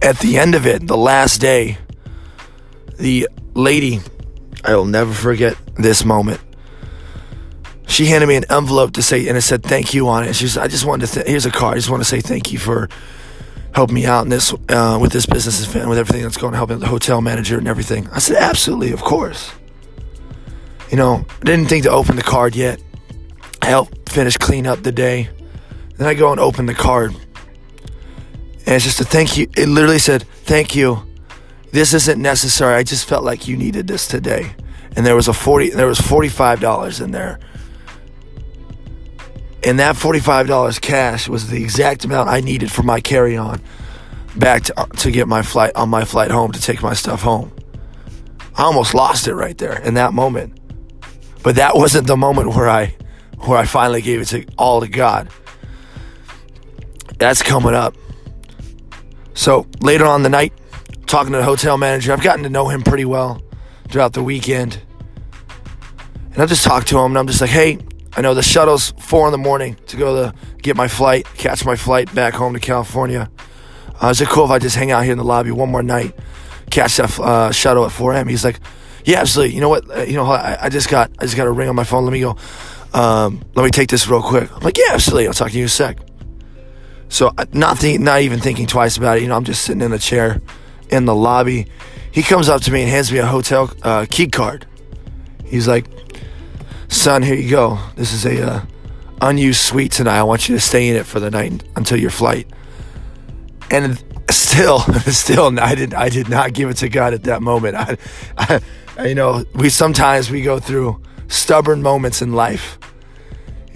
at 0.02 0.18
the 0.18 0.37
end 0.37 0.54
of 0.54 0.66
it, 0.66 0.87
the 0.87 0.99
last 0.99 1.40
day, 1.40 1.78
the 2.99 3.28
lady 3.54 4.00
I 4.64 4.75
will 4.75 4.85
never 4.85 5.12
forget 5.12 5.56
this 5.76 6.04
moment. 6.04 6.40
She 7.86 8.06
handed 8.06 8.26
me 8.26 8.36
an 8.36 8.44
envelope 8.50 8.92
to 8.94 9.02
say, 9.02 9.28
and 9.28 9.36
it 9.36 9.42
said 9.42 9.62
thank 9.62 9.94
you 9.94 10.08
on 10.08 10.24
it. 10.24 10.34
She 10.34 10.48
said, 10.48 10.62
I 10.62 10.68
just 10.68 10.84
wanted 10.84 11.06
to, 11.06 11.14
th- 11.14 11.26
here's 11.26 11.46
a 11.46 11.50
card. 11.50 11.74
I 11.74 11.78
just 11.78 11.90
want 11.90 12.02
to 12.02 12.08
say 12.08 12.20
thank 12.20 12.52
you 12.52 12.58
for 12.58 12.88
helping 13.74 13.94
me 13.94 14.06
out 14.06 14.24
in 14.24 14.30
this, 14.30 14.54
uh, 14.68 14.98
with 15.00 15.12
this 15.12 15.26
business 15.26 15.74
and 15.74 15.88
with 15.88 15.98
everything 15.98 16.22
that's 16.22 16.36
going 16.36 16.54
on, 16.54 16.56
helping 16.56 16.78
the 16.78 16.88
hotel 16.88 17.20
manager 17.20 17.58
and 17.58 17.68
everything. 17.68 18.08
I 18.10 18.18
said, 18.18 18.36
absolutely, 18.36 18.92
of 18.92 19.02
course. 19.02 19.52
You 20.90 20.96
know, 20.96 21.24
I 21.40 21.44
didn't 21.44 21.66
think 21.66 21.84
to 21.84 21.90
open 21.90 22.16
the 22.16 22.22
card 22.22 22.56
yet. 22.56 22.82
I 23.62 23.66
helped 23.66 24.08
finish 24.08 24.36
clean 24.36 24.66
up 24.66 24.82
the 24.82 24.92
day. 24.92 25.28
Then 25.96 26.08
I 26.08 26.14
go 26.14 26.30
and 26.30 26.40
open 26.40 26.66
the 26.66 26.74
card. 26.74 27.12
And 27.12 28.74
it's 28.74 28.84
just 28.84 29.00
a 29.00 29.04
thank 29.04 29.36
you. 29.36 29.48
It 29.56 29.68
literally 29.68 29.98
said, 29.98 30.22
thank 30.44 30.74
you 30.74 31.06
this 31.76 31.92
isn't 31.92 32.20
necessary. 32.20 32.74
I 32.74 32.82
just 32.82 33.06
felt 33.06 33.22
like 33.22 33.46
you 33.46 33.54
needed 33.54 33.86
this 33.86 34.08
today. 34.08 34.54
And 34.96 35.04
there 35.04 35.14
was 35.14 35.28
a 35.28 35.34
40 35.34 35.70
there 35.70 35.86
was 35.86 35.98
$45 35.98 37.04
in 37.04 37.10
there. 37.10 37.38
And 39.66 39.80
that 39.80 39.96
$45 39.96 40.80
cash 40.80 41.28
was 41.28 41.50
the 41.50 41.61
exact 41.61 42.04
amount 42.04 42.28
I 42.28 42.40
needed 42.40 42.70
for 42.70 42.85
my 42.85 43.00
carry-on 43.00 43.61
back 44.37 44.62
to, 44.62 44.80
uh, 44.80 44.87
to 44.87 45.11
get 45.11 45.26
my 45.26 45.42
flight 45.42 45.73
on 45.75 45.88
my 45.88 46.04
flight 46.04 46.30
home 46.30 46.52
to 46.52 46.61
take 46.61 46.82
my 46.82 46.94
stuff 46.94 47.23
home. 47.23 47.52
I 48.56 48.62
almost 48.62 48.94
lost 48.94 49.26
it 49.26 49.35
right 49.35 49.58
there 49.58 49.76
in 49.82 49.94
that 49.94 50.12
moment. 50.12 50.56
But 51.42 51.56
that 51.56 51.75
wasn't 51.75 52.06
the 52.06 52.16
moment 52.16 52.54
where 52.54 52.68
I 52.68 52.94
where 53.40 53.58
I 53.58 53.64
finally 53.64 54.02
gave 54.02 54.20
it 54.20 54.26
to 54.26 54.46
all 54.56 54.82
to 54.82 54.88
God. 54.88 55.28
That's 57.18 57.42
coming 57.42 57.75
up. 57.75 57.96
So 59.35 59.66
later 59.80 60.06
on 60.06 60.23
the 60.23 60.28
night, 60.28 60.52
talking 61.06 61.32
to 61.32 61.38
the 61.38 61.44
hotel 61.44 61.76
manager. 61.76 62.12
I've 62.12 62.23
gotten 62.23 62.44
to 62.44 62.50
know 62.50 62.68
him 62.68 62.82
pretty 62.82 63.04
well 63.04 63.42
throughout 63.88 64.12
the 64.12 64.23
weekend. 64.23 64.80
And 66.35 66.42
I 66.42 66.46
just 66.46 66.62
talked 66.62 66.87
to 66.88 66.99
him 66.99 67.06
and 67.06 67.18
I'm 67.18 67.26
just 67.26 67.40
like, 67.40 67.50
hey, 67.50 67.78
I 68.16 68.23
know 68.23 68.32
the 68.32 68.42
shuttle's 68.42 68.92
four 68.92 69.28
in 69.28 69.32
the 69.32 69.38
morning 69.38 69.76
to 69.88 69.96
go 69.99 70.14
to 70.14 70.35
get 70.62 70.75
my 70.75 70.88
flight, 70.88 71.26
catch 71.35 71.66
my 71.66 71.76
flight 71.76 72.12
back 72.14 72.32
home 72.32 72.54
to 72.54 72.61
California. 72.61 73.30
Uh, 74.02 74.08
is 74.08 74.23
it 74.23 74.28
cool 74.28 74.46
if 74.46 74.50
I 74.50 74.58
just 74.58 74.75
hang 74.75 74.90
out 74.90 75.04
here 75.04 75.12
in 75.12 75.18
the 75.18 75.25
lobby 75.25 75.50
one 75.50 75.70
more 75.70 75.82
night, 75.82 76.14
catch 76.70 76.96
that 76.96 77.18
uh, 77.20 77.52
shuttle 77.52 77.85
at 77.85 77.92
4 77.92 78.14
a.m.? 78.14 78.28
He's 78.28 78.42
like, 78.42 78.58
yeah, 79.04 79.20
absolutely. 79.20 79.54
You 79.54 79.61
know 79.61 79.68
what? 79.68 79.90
Uh, 79.90 80.02
you 80.02 80.14
know, 80.14 80.25
I, 80.25 80.56
I, 80.62 80.68
just 80.70 80.88
got 80.88 81.11
I 81.18 81.25
just 81.25 81.37
got 81.37 81.46
a 81.46 81.52
ring 81.52 81.68
on 81.68 81.76
my 81.76 81.85
phone. 81.85 82.04
Let 82.04 82.12
me 82.12 82.20
go. 82.20 82.37
Um, 82.94 83.44
let 83.54 83.64
me 83.64 83.70
take 83.70 83.90
this 83.90 84.08
real 84.08 84.23
quick. 84.23 84.50
I'm 84.50 84.61
like, 84.61 84.78
yeah, 84.78 84.92
absolutely. 84.92 85.26
I'll 85.28 85.35
talk 85.35 85.50
to 85.50 85.54
you 85.54 85.64
in 85.64 85.66
a 85.66 85.68
sec. 85.68 85.99
So 87.08 87.32
uh, 87.37 87.44
not 87.52 87.78
think, 87.78 88.00
not 88.00 88.23
even 88.23 88.40
thinking 88.40 88.66
twice 88.66 88.96
about 88.96 89.18
it. 89.18 89.23
You 89.23 89.28
know, 89.28 89.37
I'm 89.37 89.44
just 89.44 89.62
sitting 89.62 89.82
in 89.82 89.92
a 89.92 89.99
chair 89.99 90.40
in 90.90 91.04
the 91.04 91.14
lobby. 91.14 91.66
He 92.12 92.23
comes 92.23 92.49
up 92.49 92.62
to 92.62 92.73
me 92.73 92.80
and 92.82 92.90
hands 92.90 93.12
me 93.12 93.18
a 93.18 93.26
hotel 93.26 93.70
uh, 93.82 94.06
key 94.08 94.26
card. 94.26 94.66
He's 95.44 95.68
like, 95.68 95.87
"Son, 96.88 97.22
here 97.22 97.34
you 97.34 97.50
go. 97.50 97.78
This 97.96 98.12
is 98.12 98.24
a 98.26 98.52
uh, 98.52 98.66
unused 99.20 99.60
suite 99.60 99.92
tonight. 99.92 100.18
I 100.18 100.22
want 100.22 100.48
you 100.48 100.54
to 100.54 100.60
stay 100.60 100.88
in 100.88 100.96
it 100.96 101.06
for 101.06 101.20
the 101.20 101.30
night 101.30 101.62
until 101.76 101.98
your 101.98 102.10
flight." 102.10 102.48
And 103.70 104.02
still, 104.30 104.78
still, 105.06 105.58
I 105.58 105.74
did 105.74 105.94
I 105.94 106.08
did 106.08 106.28
not 106.28 106.52
give 106.52 106.70
it 106.70 106.78
to 106.78 106.88
God 106.88 107.14
at 107.14 107.24
that 107.24 107.42
moment. 107.42 107.74
I, 107.76 107.96
I, 108.98 109.06
you 109.06 109.14
know, 109.14 109.44
we 109.54 109.68
sometimes 109.68 110.30
we 110.30 110.42
go 110.42 110.58
through 110.58 111.00
stubborn 111.28 111.82
moments 111.82 112.22
in 112.22 112.32
life 112.32 112.78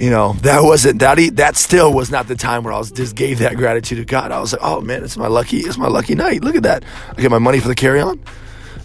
you 0.00 0.08
know, 0.08 0.32
that 0.40 0.62
wasn't 0.62 0.98
that 1.00 1.18
that 1.34 1.56
still 1.56 1.92
was 1.92 2.10
not 2.10 2.26
the 2.26 2.34
time 2.34 2.64
where 2.64 2.72
I 2.72 2.78
was 2.78 2.90
just 2.90 3.14
gave 3.14 3.40
that 3.40 3.56
gratitude 3.56 3.98
to 3.98 4.04
God. 4.06 4.32
I 4.32 4.40
was 4.40 4.54
like, 4.54 4.62
oh 4.64 4.80
man, 4.80 5.04
it's 5.04 5.18
my 5.18 5.26
lucky, 5.26 5.58
it's 5.58 5.76
my 5.76 5.88
lucky 5.88 6.14
night. 6.14 6.42
Look 6.42 6.56
at 6.56 6.62
that. 6.62 6.84
I 7.10 7.20
get 7.20 7.30
my 7.30 7.38
money 7.38 7.60
for 7.60 7.68
the 7.68 7.74
carry 7.74 8.00
on. 8.00 8.18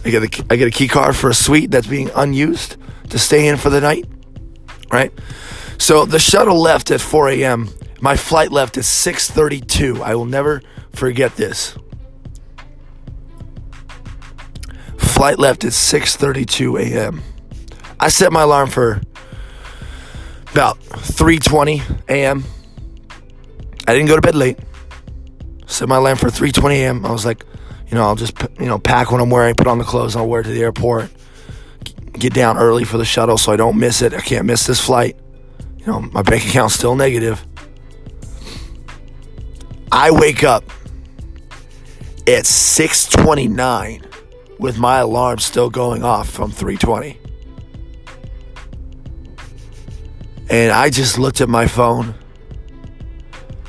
I 0.04 0.10
get 0.10 0.22
a, 0.22 0.44
I 0.50 0.56
get 0.56 0.68
a 0.68 0.70
key 0.70 0.88
card 0.88 1.16
for 1.16 1.30
a 1.30 1.34
suite 1.34 1.70
that's 1.70 1.86
being 1.86 2.10
unused 2.14 2.76
to 3.08 3.18
stay 3.18 3.48
in 3.48 3.56
for 3.56 3.70
the 3.70 3.80
night. 3.80 4.04
Right. 4.90 5.12
So 5.78 6.04
the 6.04 6.18
shuttle 6.18 6.60
left 6.60 6.90
at 6.90 7.00
4 7.00 7.28
a.m. 7.30 7.68
My 8.00 8.16
flight 8.16 8.52
left 8.52 8.76
at 8.76 8.84
6:32. 8.84 10.02
I 10.02 10.14
will 10.14 10.26
never 10.26 10.62
forget 10.92 11.36
this. 11.36 11.76
Flight 14.96 15.38
left 15.38 15.64
at 15.64 15.72
6:32 15.72 16.80
a.m. 16.80 17.22
I 17.98 18.08
set 18.08 18.32
my 18.32 18.42
alarm 18.42 18.68
for 18.68 19.00
about 20.52 20.78
3:20 20.80 21.82
a.m. 22.08 22.44
I 23.88 23.92
didn't 23.94 24.08
go 24.08 24.16
to 24.16 24.22
bed 24.22 24.34
late. 24.34 24.58
Set 25.66 25.88
my 25.88 25.96
alarm 25.96 26.18
for 26.18 26.28
3:20 26.28 26.74
a.m. 26.74 27.06
I 27.06 27.12
was 27.12 27.24
like, 27.24 27.44
you 27.88 27.94
know, 27.96 28.02
I'll 28.02 28.16
just 28.16 28.34
you 28.58 28.66
know 28.66 28.78
pack 28.78 29.10
what 29.10 29.20
I'm 29.20 29.30
wearing, 29.30 29.54
put 29.54 29.66
on 29.66 29.78
the 29.78 29.84
clothes, 29.84 30.16
I'll 30.16 30.28
wear 30.28 30.42
to 30.42 30.48
the 30.48 30.62
airport. 30.62 31.10
Get 32.18 32.32
down 32.32 32.56
early 32.56 32.84
for 32.84 32.96
the 32.98 33.04
shuttle 33.04 33.36
so 33.36 33.52
I 33.52 33.56
don't 33.56 33.78
miss 33.78 34.00
it. 34.00 34.14
I 34.14 34.20
can't 34.20 34.46
miss 34.46 34.66
this 34.66 34.80
flight. 34.80 35.16
You 35.78 35.86
know, 35.86 36.00
my 36.00 36.22
bank 36.22 36.46
account's 36.46 36.74
still 36.74 36.96
negative. 36.96 37.44
I 39.92 40.10
wake 40.10 40.42
up 40.42 40.64
at 42.26 42.44
6:29 42.44 44.02
with 44.58 44.78
my 44.78 44.98
alarm 44.98 45.38
still 45.38 45.70
going 45.70 46.02
off 46.02 46.28
from 46.28 46.50
3:20. 46.50 47.18
And 50.48 50.72
I 50.72 50.90
just 50.90 51.18
looked 51.18 51.40
at 51.40 51.48
my 51.48 51.66
phone. 51.66 52.14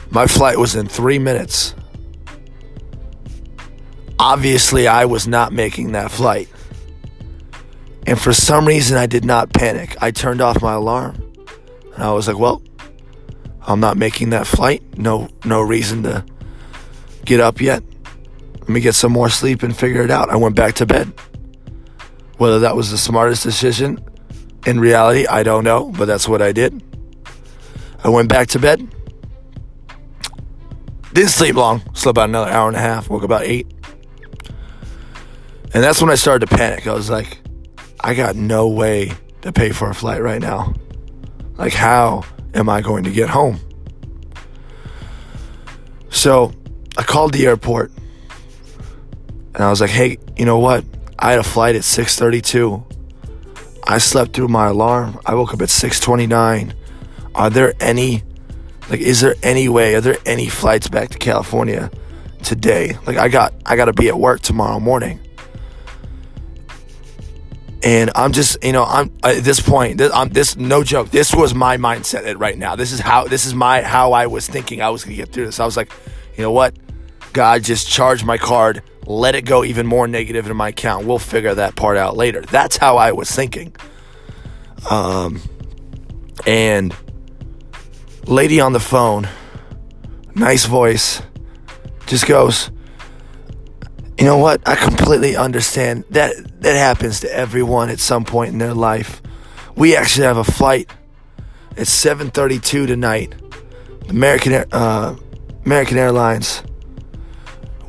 My 0.10 0.26
flight 0.26 0.58
was 0.58 0.76
in 0.76 0.88
three 0.88 1.20
minutes. 1.20 1.76
Obviously, 4.20 4.88
I 4.88 5.06
was 5.06 5.28
not 5.28 5.52
making 5.54 5.92
that 5.92 6.12
flight. 6.12 6.50
And 8.08 8.20
for 8.20 8.32
some 8.32 8.66
reason, 8.66 8.98
I 8.98 9.06
did 9.06 9.26
not 9.26 9.52
panic. 9.52 9.96
I 10.02 10.12
turned 10.12 10.40
off 10.40 10.62
my 10.62 10.74
alarm. 10.74 11.22
And 11.94 12.04
I 12.04 12.14
was 12.14 12.28
like, 12.28 12.40
well, 12.40 12.62
I'm 13.62 13.82
not 13.82 13.98
making 13.98 14.30
that 14.30 14.48
flight. 14.48 14.82
No, 14.98 15.28
no 15.44 15.62
reason 15.62 16.04
to 16.04 16.26
get 17.26 17.42
up 17.42 17.60
yet. 17.60 17.84
Let 18.62 18.70
me 18.70 18.80
get 18.80 18.96
some 18.96 19.12
more 19.12 19.30
sleep 19.30 19.62
and 19.62 19.76
figure 19.76 20.04
it 20.04 20.10
out. 20.10 20.30
I 20.30 20.38
went 20.38 20.56
back 20.56 20.76
to 20.76 20.86
bed. 20.86 21.14
Whether 22.38 22.60
that 22.60 22.78
was 22.78 22.92
the 22.92 22.98
smartest 22.98 23.44
decision, 23.44 24.00
in 24.66 24.80
reality, 24.80 25.26
I 25.28 25.44
don't 25.44 25.66
know, 25.66 25.92
but 25.92 26.06
that's 26.06 26.30
what 26.30 26.42
I 26.42 26.54
did. 26.54 26.82
I 28.04 28.10
went 28.10 28.30
back 28.30 28.48
to 28.50 28.60
bed. 28.60 28.88
Didn't 31.12 31.32
sleep 31.32 31.56
long. 31.56 31.82
Slept 31.94 32.14
about 32.14 32.30
another 32.30 32.52
hour 32.52 32.68
and 32.68 32.78
a 32.78 32.82
half. 32.82 33.10
Woke 33.10 33.24
about 33.24 33.42
eight. 33.42 33.68
And 35.74 35.84
that's 35.84 36.00
when 36.00 36.10
I 36.10 36.16
started 36.16 36.48
to 36.48 36.56
panic. 36.56 36.88
I 36.88 36.94
was 36.94 37.10
like, 37.10 37.40
I 38.00 38.14
got 38.14 38.36
no 38.36 38.68
way 38.68 39.14
to 39.42 39.52
pay 39.52 39.72
for 39.72 39.90
a 39.90 39.96
flight 39.96 40.22
right 40.22 40.42
now. 40.42 40.74
Like, 41.58 41.74
how 41.74 42.24
am 42.54 42.70
I 42.70 42.82
going 42.82 43.04
to 43.06 43.12
get 43.12 43.30
home? 43.30 43.60
So 46.10 46.54
I 46.98 47.04
called 47.04 47.34
the 47.34 47.46
airport 47.46 47.92
and 49.54 49.64
I 49.64 49.70
was 49.70 49.82
like, 49.82 49.90
hey, 49.90 50.18
you 50.36 50.46
know 50.46 50.60
what? 50.60 50.86
I 51.18 51.32
had 51.32 51.40
a 51.40 51.44
flight 51.44 51.76
at 51.76 51.84
632. 51.84 52.86
I 53.88 53.98
slept 53.98 54.34
through 54.34 54.50
my 54.50 54.68
alarm. 54.68 55.20
I 55.26 55.34
woke 55.34 55.54
up 55.54 55.62
at 55.62 55.70
6:29. 55.70 56.74
Are 57.34 57.50
there 57.50 57.74
any 57.80 58.24
like 58.90 59.00
is 59.00 59.22
there 59.22 59.36
any 59.42 59.70
way 59.70 59.96
are 59.96 60.02
there 60.02 60.18
any 60.26 60.48
flights 60.48 60.88
back 60.88 61.10
to 61.10 61.18
California 61.18 61.90
today? 62.44 62.98
Like 63.08 63.18
I 63.18 63.30
got 63.30 63.54
I 63.66 63.76
got 63.76 63.86
to 63.86 63.94
be 63.94 64.10
at 64.10 64.20
work 64.20 64.42
tomorrow 64.42 64.80
morning. 64.80 65.20
And 67.84 68.10
I'm 68.16 68.32
just, 68.32 68.64
you 68.64 68.72
know, 68.72 68.84
I'm 68.84 69.12
at 69.24 69.44
this 69.44 69.60
point. 69.60 70.00
This, 70.00 70.12
I'm 70.14 70.30
this 70.30 70.58
no 70.58 70.84
joke. 70.84 71.12
This 71.12 71.34
was 71.34 71.54
my 71.54 71.78
mindset 71.78 72.40
right 72.40 72.58
now. 72.58 72.76
This 72.76 72.92
is 72.92 73.00
how 73.00 73.26
this 73.26 73.46
is 73.46 73.54
my 73.54 73.82
how 73.82 74.14
I 74.14 74.28
was 74.28 74.48
thinking 74.48 74.82
I 74.82 74.90
was 74.90 75.04
gonna 75.04 75.16
get 75.16 75.32
through 75.32 75.46
this. 75.46 75.60
I 75.60 75.66
was 75.66 75.78
like, 75.78 75.92
you 76.36 76.44
know 76.44 76.52
what, 76.52 76.76
God, 77.34 77.64
just 77.64 77.88
charge 77.88 78.24
my 78.24 78.38
card 78.38 78.82
let 79.08 79.36
it 79.36 79.44
go 79.44 79.64
even 79.64 79.88
more 79.88 80.08
negative 80.08 80.50
in 80.50 80.58
my 80.58 80.70
account. 80.70 81.08
We'll 81.08 81.18
figure 81.18 81.56
that 81.56 81.76
part 81.76 81.98
out 81.98 82.18
later. 82.18 82.42
That's 82.42 82.78
how 82.78 82.98
I 82.98 83.14
was 83.14 83.32
thinking. 83.32 83.74
Um, 84.90 85.42
and 86.46 86.94
lady 88.26 88.60
on 88.60 88.74
the 88.74 88.80
phone, 88.80 89.30
nice 90.36 90.66
voice, 90.66 91.22
just 92.06 92.28
goes, 92.28 92.70
you 94.18 94.26
know 94.26 94.38
what? 94.38 94.68
I 94.68 94.76
completely 94.76 95.36
understand 95.36 96.06
that 96.12 96.62
that 96.62 96.76
happens 96.76 97.20
to 97.22 97.34
everyone 97.34 97.90
at 97.90 98.00
some 98.00 98.26
point 98.26 98.52
in 98.52 98.58
their 98.58 98.74
life. 98.74 99.22
We 99.76 99.96
actually 99.96 100.26
have 100.26 100.38
a 100.38 100.44
flight. 100.44 100.90
It's 101.76 101.92
7:32 101.92 102.88
tonight. 102.88 103.36
American 104.10 104.66
uh, 104.72 105.16
American 105.66 105.98
Airlines 105.98 106.64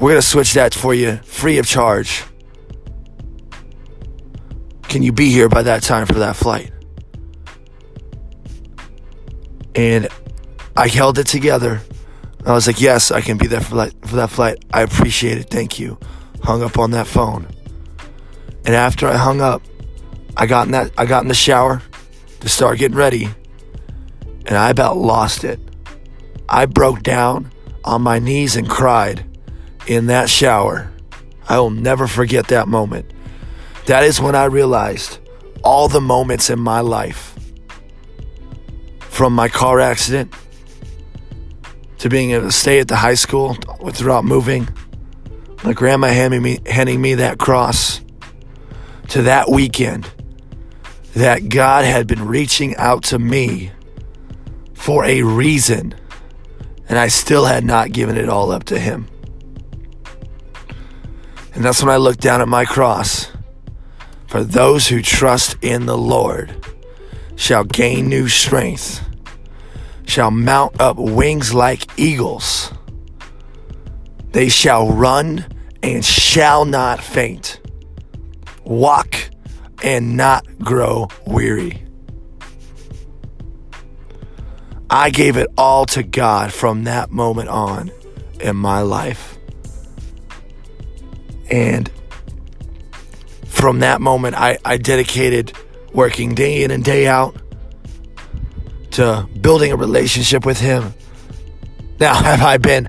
we're 0.00 0.14
to 0.14 0.22
switch 0.22 0.54
that 0.54 0.74
for 0.74 0.94
you 0.94 1.16
free 1.24 1.58
of 1.58 1.66
charge. 1.66 2.24
Can 4.82 5.02
you 5.02 5.12
be 5.12 5.30
here 5.30 5.48
by 5.48 5.62
that 5.62 5.82
time 5.82 6.06
for 6.06 6.14
that 6.14 6.36
flight? 6.36 6.72
And 9.74 10.08
I 10.76 10.88
held 10.88 11.18
it 11.18 11.26
together. 11.26 11.80
I 12.46 12.52
was 12.52 12.66
like, 12.66 12.80
yes, 12.80 13.10
I 13.10 13.20
can 13.20 13.36
be 13.36 13.46
there 13.46 13.60
for 13.60 13.76
that, 13.76 13.92
for 14.06 14.16
that 14.16 14.30
flight. 14.30 14.64
I 14.72 14.82
appreciate 14.82 15.38
it. 15.38 15.50
Thank 15.50 15.78
you. 15.78 15.98
Hung 16.42 16.62
up 16.62 16.78
on 16.78 16.92
that 16.92 17.06
phone. 17.06 17.46
And 18.64 18.74
after 18.74 19.06
I 19.06 19.16
hung 19.16 19.40
up, 19.40 19.62
I 20.36 20.46
got 20.46 20.66
in 20.66 20.72
that 20.72 20.92
I 20.96 21.06
got 21.06 21.22
in 21.22 21.28
the 21.28 21.34
shower 21.34 21.82
to 22.40 22.48
start 22.48 22.78
getting 22.78 22.96
ready. 22.96 23.28
And 24.46 24.56
I 24.56 24.70
about 24.70 24.96
lost 24.96 25.44
it. 25.44 25.60
I 26.48 26.66
broke 26.66 27.02
down 27.02 27.50
on 27.84 28.02
my 28.02 28.18
knees 28.18 28.56
and 28.56 28.68
cried 28.68 29.24
in 29.86 30.06
that 30.06 30.30
shower. 30.30 30.90
I 31.48 31.58
will 31.58 31.70
never 31.70 32.06
forget 32.06 32.48
that 32.48 32.68
moment. 32.68 33.12
That 33.86 34.04
is 34.04 34.20
when 34.20 34.34
I 34.34 34.44
realized 34.44 35.18
all 35.64 35.88
the 35.88 36.00
moments 36.00 36.50
in 36.50 36.60
my 36.60 36.80
life 36.80 37.34
from 39.00 39.32
my 39.32 39.48
car 39.48 39.80
accident 39.80 40.32
to 41.98 42.08
being 42.08 42.30
able 42.30 42.44
to 42.44 42.52
stay 42.52 42.78
at 42.78 42.88
the 42.88 42.96
high 42.96 43.14
school 43.14 43.56
without 43.80 44.24
moving, 44.24 44.68
my 45.64 45.72
grandma 45.72 46.08
handing 46.08 46.42
me, 46.42 46.58
handing 46.66 47.00
me 47.00 47.14
that 47.14 47.38
cross, 47.38 48.00
to 49.08 49.22
that 49.22 49.50
weekend 49.50 50.10
that 51.14 51.48
God 51.48 51.84
had 51.84 52.06
been 52.06 52.26
reaching 52.26 52.76
out 52.76 53.04
to 53.04 53.18
me 53.18 53.72
for 54.74 55.04
a 55.04 55.22
reason, 55.22 55.94
and 56.88 56.98
I 56.98 57.08
still 57.08 57.44
had 57.44 57.64
not 57.64 57.92
given 57.92 58.16
it 58.16 58.28
all 58.28 58.52
up 58.52 58.64
to 58.64 58.78
Him. 58.78 59.08
And 61.54 61.64
that's 61.64 61.82
when 61.82 61.92
I 61.92 61.96
looked 61.96 62.20
down 62.20 62.40
at 62.40 62.48
my 62.48 62.64
cross. 62.64 63.28
For 64.28 64.44
those 64.44 64.86
who 64.86 65.02
trust 65.02 65.56
in 65.62 65.86
the 65.86 65.96
Lord 65.96 66.54
shall 67.34 67.64
gain 67.64 68.08
new 68.08 68.28
strength, 68.28 69.04
shall 70.06 70.30
mount 70.30 70.80
up 70.80 70.98
wings 70.98 71.52
like 71.52 71.98
eagles. 71.98 72.72
They 74.32 74.48
shall 74.48 74.90
run 74.90 75.46
and 75.82 76.04
shall 76.04 76.64
not 76.64 77.02
faint. 77.02 77.60
Walk 78.64 79.30
and 79.82 80.16
not 80.16 80.46
grow 80.58 81.08
weary. 81.26 81.82
I 84.90 85.10
gave 85.10 85.36
it 85.36 85.48
all 85.56 85.84
to 85.86 86.02
God 86.02 86.52
from 86.52 86.84
that 86.84 87.10
moment 87.10 87.48
on 87.48 87.90
in 88.40 88.56
my 88.56 88.80
life. 88.80 89.36
And 91.50 91.90
from 93.46 93.80
that 93.80 94.00
moment, 94.00 94.34
I, 94.36 94.58
I 94.64 94.76
dedicated 94.76 95.52
working 95.92 96.34
day 96.34 96.62
in 96.62 96.70
and 96.70 96.84
day 96.84 97.06
out 97.06 97.36
to 98.92 99.28
building 99.40 99.72
a 99.72 99.76
relationship 99.76 100.46
with 100.46 100.60
Him. 100.60 100.94
Now, 101.98 102.14
have 102.22 102.42
I 102.42 102.58
been 102.58 102.88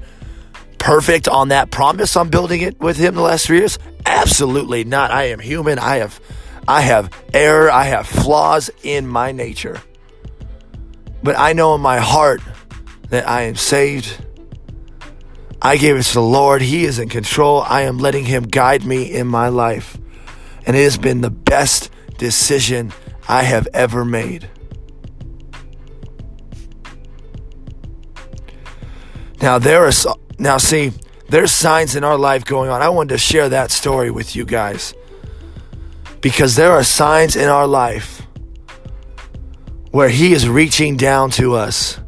perfect 0.79 1.27
on 1.27 1.49
that 1.49 1.69
promise 1.69 2.15
I'm 2.15 2.29
building 2.29 2.61
it 2.61 2.79
with 2.79 2.97
Him 2.97 3.15
the 3.15 3.21
last 3.21 3.45
three 3.45 3.59
years? 3.59 3.77
Absolutely 4.05 4.83
not. 4.83 5.11
I 5.11 5.25
am 5.25 5.39
human. 5.39 5.77
I 5.77 5.97
have, 5.97 6.19
I 6.67 6.81
have 6.81 7.11
error. 7.33 7.69
I 7.69 7.83
have 7.83 8.07
flaws 8.07 8.71
in 8.81 9.07
my 9.07 9.31
nature. 9.31 9.79
But 11.21 11.37
I 11.37 11.53
know 11.53 11.75
in 11.75 11.81
my 11.81 11.99
heart 11.99 12.41
that 13.09 13.27
I 13.27 13.43
am 13.43 13.55
saved. 13.55 14.25
I 15.61 15.77
gave 15.77 15.97
it 15.97 16.03
to 16.03 16.13
the 16.13 16.21
Lord. 16.21 16.61
He 16.61 16.85
is 16.85 16.99
in 16.99 17.09
control. 17.09 17.61
I 17.61 17.81
am 17.81 17.97
letting 17.97 18.25
Him 18.25 18.43
guide 18.43 18.85
me 18.85 19.11
in 19.13 19.27
my 19.27 19.49
life. 19.49 19.97
And 20.65 20.75
it 20.75 20.83
has 20.83 20.97
been 20.97 21.21
the 21.21 21.29
best 21.29 21.91
decision 22.17 22.93
I 23.27 23.43
have 23.43 23.67
ever 23.73 24.05
made. 24.05 24.49
Now 29.41 29.57
there 29.57 29.85
are 29.85 29.91
now 30.39 30.57
see 30.57 30.93
there's 31.27 31.51
signs 31.51 31.95
in 31.95 32.03
our 32.03 32.17
life 32.17 32.45
going 32.45 32.69
on. 32.69 32.81
I 32.81 32.89
wanted 32.89 33.09
to 33.09 33.17
share 33.17 33.49
that 33.49 33.69
story 33.71 34.09
with 34.09 34.35
you 34.35 34.45
guys. 34.45 34.93
Because 36.21 36.55
there 36.55 36.71
are 36.71 36.83
signs 36.83 37.35
in 37.35 37.47
our 37.47 37.67
life 37.67 38.23
where 39.91 40.09
he 40.09 40.33
is 40.33 40.49
reaching 40.49 40.97
down 40.97 41.29
to 41.31 41.55
us. 41.55 41.99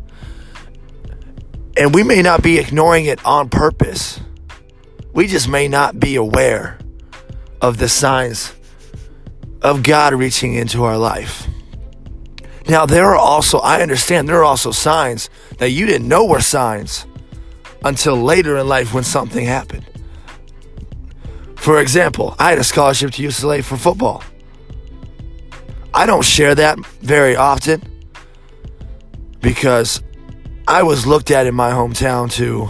And 1.77 1.93
we 1.93 2.03
may 2.03 2.21
not 2.21 2.41
be 2.41 2.57
ignoring 2.57 3.05
it 3.05 3.23
on 3.25 3.49
purpose. 3.49 4.19
We 5.13 5.27
just 5.27 5.47
may 5.47 5.67
not 5.67 5.99
be 5.99 6.15
aware 6.15 6.79
of 7.61 7.77
the 7.77 7.89
signs 7.89 8.53
of 9.61 9.83
God 9.83 10.13
reaching 10.13 10.55
into 10.55 10.83
our 10.83 10.97
life. 10.97 11.47
Now, 12.67 12.85
there 12.85 13.05
are 13.05 13.17
also, 13.17 13.59
I 13.59 13.81
understand, 13.81 14.27
there 14.27 14.37
are 14.37 14.43
also 14.43 14.71
signs 14.71 15.29
that 15.57 15.69
you 15.69 15.85
didn't 15.85 16.07
know 16.07 16.25
were 16.25 16.41
signs 16.41 17.05
until 17.83 18.15
later 18.15 18.57
in 18.57 18.67
life 18.67 18.93
when 18.93 19.03
something 19.03 19.45
happened. 19.45 19.85
For 21.55 21.79
example, 21.79 22.35
I 22.39 22.49
had 22.49 22.59
a 22.59 22.63
scholarship 22.63 23.11
to 23.11 23.23
UCLA 23.23 23.63
for 23.63 23.77
football. 23.77 24.23
I 25.93 26.05
don't 26.05 26.25
share 26.25 26.55
that 26.55 26.79
very 27.01 27.35
often 27.35 27.81
because 29.41 30.01
I 30.67 30.83
was 30.83 31.05
looked 31.05 31.31
at 31.31 31.47
in 31.47 31.55
my 31.55 31.71
hometown 31.71 32.31
to, 32.33 32.69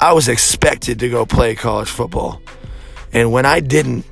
I 0.00 0.12
was 0.12 0.28
expected 0.28 0.98
to 0.98 1.08
go 1.08 1.24
play 1.24 1.54
college 1.54 1.88
football. 1.88 2.42
And 3.12 3.30
when 3.30 3.46
I 3.46 3.60
didn't, 3.60 4.04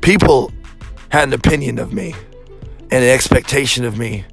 people 0.00 0.52
had 1.10 1.28
an 1.28 1.34
opinion 1.34 1.78
of 1.78 1.92
me 1.92 2.14
and 2.90 3.04
an 3.04 3.10
expectation 3.10 3.84
of 3.84 3.98
me. 3.98 4.24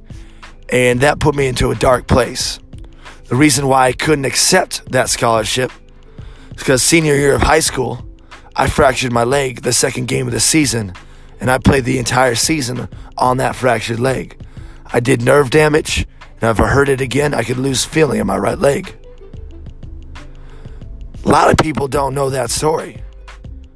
And 0.69 1.01
that 1.01 1.19
put 1.19 1.35
me 1.35 1.47
into 1.47 1.71
a 1.71 1.75
dark 1.75 2.07
place. 2.07 2.59
The 3.29 3.35
reason 3.35 3.67
why 3.67 3.85
I 3.85 3.93
couldn't 3.93 4.25
accept 4.25 4.91
that 4.91 5.07
scholarship 5.07 5.71
is 6.49 6.57
because 6.57 6.81
senior 6.81 7.13
year 7.13 7.35
of 7.35 7.43
high 7.43 7.59
school, 7.59 8.03
I 8.55 8.65
fractured 8.65 9.13
my 9.13 9.23
leg 9.23 9.61
the 9.61 9.71
second 9.71 10.07
game 10.07 10.25
of 10.25 10.33
the 10.33 10.39
season, 10.39 10.93
and 11.39 11.51
I 11.51 11.59
played 11.59 11.85
the 11.85 11.99
entire 11.99 12.33
season 12.33 12.89
on 13.19 13.37
that 13.37 13.55
fractured 13.55 13.99
leg. 13.99 14.35
I 14.87 14.99
did 14.99 15.21
nerve 15.21 15.51
damage, 15.51 16.07
and 16.41 16.49
if 16.49 16.59
I 16.59 16.69
hurt 16.69 16.89
it 16.89 17.01
again, 17.01 17.35
I 17.35 17.43
could 17.43 17.57
lose 17.57 17.85
feeling 17.85 18.19
in 18.19 18.25
my 18.25 18.35
right 18.35 18.57
leg. 18.57 18.97
A 21.23 21.29
lot 21.29 21.51
of 21.51 21.57
people 21.57 21.87
don't 21.87 22.15
know 22.15 22.31
that 22.31 22.49
story. 22.49 23.03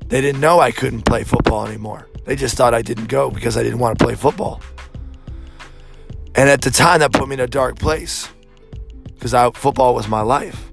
They 0.08 0.20
didn't 0.20 0.42
know 0.42 0.60
I 0.62 0.72
couldn't 0.72 1.04
play 1.04 1.24
football 1.24 1.68
anymore. 1.68 2.10
They 2.26 2.36
just 2.36 2.58
thought 2.58 2.74
I 2.74 2.82
didn't 2.82 3.08
go 3.08 3.30
because 3.30 3.56
I 3.56 3.62
didn't 3.62 3.78
want 3.78 4.00
to 4.00 4.04
play 4.04 4.16
football. 4.16 4.62
And 6.34 6.50
at 6.50 6.62
the 6.62 6.72
time, 6.72 7.02
that 7.02 7.14
put 7.14 7.28
me 7.28 7.36
in 7.36 7.40
a 7.40 7.48
dark 7.48 7.78
place 7.78 8.33
because 9.24 9.58
football 9.58 9.96
was 9.96 10.10
my 10.10 10.22
life. 10.22 10.70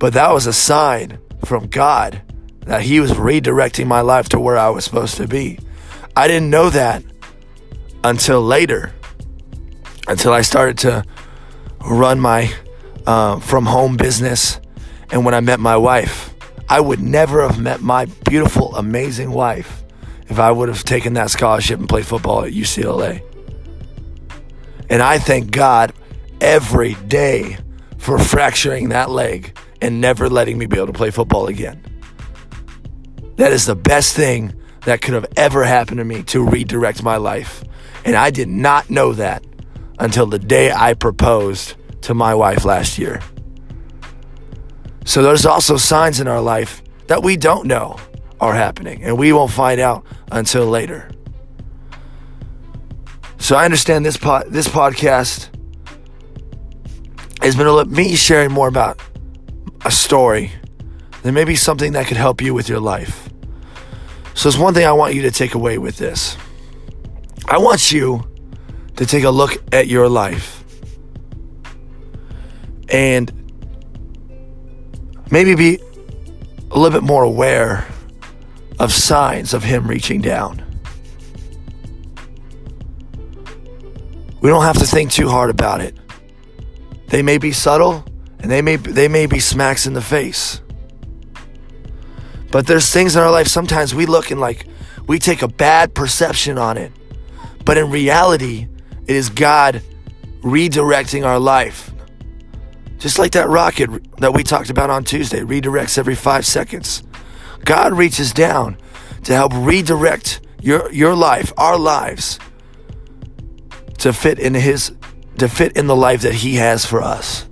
But 0.00 0.14
that 0.14 0.32
was 0.32 0.46
a 0.46 0.52
sign 0.52 1.20
from 1.44 1.68
God 1.68 2.20
that 2.66 2.82
He 2.82 2.98
was 2.98 3.12
redirecting 3.12 3.86
my 3.86 4.00
life 4.00 4.28
to 4.30 4.40
where 4.40 4.58
I 4.58 4.70
was 4.70 4.84
supposed 4.84 5.16
to 5.18 5.28
be. 5.28 5.60
I 6.16 6.26
didn't 6.26 6.50
know 6.50 6.70
that 6.70 7.04
until 8.02 8.42
later, 8.42 8.92
until 10.08 10.32
I 10.32 10.40
started 10.40 10.78
to 10.78 11.04
run 11.86 12.18
my 12.18 12.52
uh, 13.06 13.38
from 13.38 13.66
home 13.66 13.96
business. 13.96 14.58
And 15.12 15.24
when 15.24 15.34
I 15.34 15.40
met 15.40 15.60
my 15.60 15.76
wife, 15.76 16.34
I 16.68 16.80
would 16.80 17.00
never 17.00 17.46
have 17.46 17.60
met 17.60 17.80
my 17.80 18.06
beautiful, 18.28 18.74
amazing 18.74 19.30
wife 19.30 19.84
if 20.28 20.40
I 20.40 20.50
would 20.50 20.68
have 20.68 20.82
taken 20.82 21.14
that 21.14 21.30
scholarship 21.30 21.78
and 21.78 21.88
played 21.88 22.06
football 22.06 22.44
at 22.44 22.52
UCLA. 22.52 23.22
And 24.88 25.02
I 25.02 25.18
thank 25.18 25.52
God 25.52 25.92
every 26.40 26.94
day 27.06 27.56
for 27.98 28.18
fracturing 28.18 28.90
that 28.90 29.10
leg 29.10 29.56
and 29.82 30.00
never 30.00 30.28
letting 30.28 30.58
me 30.58 30.66
be 30.66 30.76
able 30.76 30.86
to 30.88 30.92
play 30.92 31.10
football 31.10 31.46
again. 31.46 31.82
That 33.36 33.52
is 33.52 33.66
the 33.66 33.76
best 33.76 34.14
thing 34.14 34.54
that 34.84 35.02
could 35.02 35.14
have 35.14 35.26
ever 35.36 35.64
happened 35.64 35.98
to 35.98 36.04
me 36.04 36.22
to 36.24 36.42
redirect 36.42 37.02
my 37.02 37.16
life. 37.16 37.64
And 38.04 38.16
I 38.16 38.30
did 38.30 38.48
not 38.48 38.90
know 38.90 39.12
that 39.14 39.44
until 39.98 40.26
the 40.26 40.38
day 40.38 40.72
I 40.72 40.94
proposed 40.94 41.74
to 42.02 42.14
my 42.14 42.34
wife 42.34 42.64
last 42.64 42.98
year. 42.98 43.20
So 45.04 45.22
there's 45.22 45.46
also 45.46 45.76
signs 45.76 46.20
in 46.20 46.28
our 46.28 46.40
life 46.40 46.82
that 47.08 47.22
we 47.22 47.36
don't 47.36 47.66
know 47.66 47.98
are 48.40 48.54
happening, 48.54 49.02
and 49.02 49.18
we 49.18 49.32
won't 49.32 49.50
find 49.50 49.80
out 49.80 50.06
until 50.32 50.66
later. 50.66 51.10
So 53.38 53.56
I 53.56 53.64
understand 53.64 54.06
this 54.06 54.16
pod, 54.16 54.46
this 54.48 54.68
podcast 54.68 55.48
has 57.42 57.56
been 57.56 57.90
me 57.90 58.14
sharing 58.14 58.52
more 58.52 58.68
about 58.68 59.00
a 59.84 59.90
story 59.90 60.52
than 61.22 61.34
maybe 61.34 61.56
something 61.56 61.92
that 61.92 62.06
could 62.06 62.16
help 62.16 62.40
you 62.40 62.54
with 62.54 62.68
your 62.68 62.80
life. 62.80 63.28
So, 64.34 64.48
it's 64.48 64.58
one 64.58 64.74
thing 64.74 64.86
I 64.86 64.92
want 64.92 65.14
you 65.14 65.22
to 65.22 65.30
take 65.30 65.54
away 65.54 65.78
with 65.78 65.96
this. 65.96 66.36
I 67.46 67.58
want 67.58 67.92
you 67.92 68.26
to 68.96 69.06
take 69.06 69.24
a 69.24 69.30
look 69.30 69.62
at 69.74 69.88
your 69.88 70.08
life 70.08 70.64
and 72.88 73.32
maybe 75.30 75.54
be 75.54 75.78
a 76.70 76.78
little 76.78 76.90
bit 76.90 77.02
more 77.02 77.22
aware 77.22 77.86
of 78.78 78.92
signs 78.92 79.52
of 79.52 79.62
Him 79.62 79.86
reaching 79.86 80.20
down. 80.20 80.64
We 84.40 84.48
don't 84.48 84.62
have 84.62 84.78
to 84.78 84.86
think 84.86 85.10
too 85.10 85.28
hard 85.28 85.50
about 85.50 85.80
it. 85.80 85.96
They 87.10 87.22
may 87.22 87.38
be 87.38 87.52
subtle 87.52 88.04
and 88.38 88.50
they 88.50 88.62
may 88.62 88.76
they 88.76 89.08
may 89.08 89.26
be 89.26 89.40
smacks 89.40 89.86
in 89.86 89.92
the 89.92 90.00
face. 90.00 90.60
But 92.50 92.66
there's 92.66 92.90
things 92.90 93.14
in 93.14 93.22
our 93.22 93.30
life 93.30 93.46
sometimes 93.46 93.94
we 93.94 94.06
look 94.06 94.30
and 94.30 94.40
like 94.40 94.66
we 95.06 95.18
take 95.18 95.42
a 95.42 95.48
bad 95.48 95.94
perception 95.94 96.58
on 96.58 96.76
it. 96.76 96.92
But 97.64 97.78
in 97.78 97.90
reality, 97.90 98.68
it 99.06 99.16
is 99.16 99.28
God 99.28 99.82
redirecting 100.40 101.26
our 101.26 101.38
life. 101.38 101.92
Just 102.98 103.18
like 103.18 103.32
that 103.32 103.48
rocket 103.48 103.90
that 104.18 104.34
we 104.34 104.42
talked 104.42 104.70
about 104.70 104.90
on 104.90 105.04
Tuesday, 105.04 105.40
redirects 105.40 105.98
every 105.98 106.14
five 106.14 106.44
seconds. 106.44 107.02
God 107.64 107.92
reaches 107.92 108.32
down 108.32 108.76
to 109.24 109.34
help 109.34 109.52
redirect 109.54 110.40
your, 110.60 110.90
your 110.92 111.14
life, 111.14 111.52
our 111.56 111.78
lives, 111.78 112.38
to 113.98 114.12
fit 114.12 114.38
in 114.38 114.54
His 114.54 114.92
to 115.40 115.48
fit 115.48 115.76
in 115.76 115.86
the 115.86 115.96
life 115.96 116.20
that 116.22 116.34
He 116.34 116.56
has 116.56 116.84
for 116.84 117.02
us. 117.02 117.46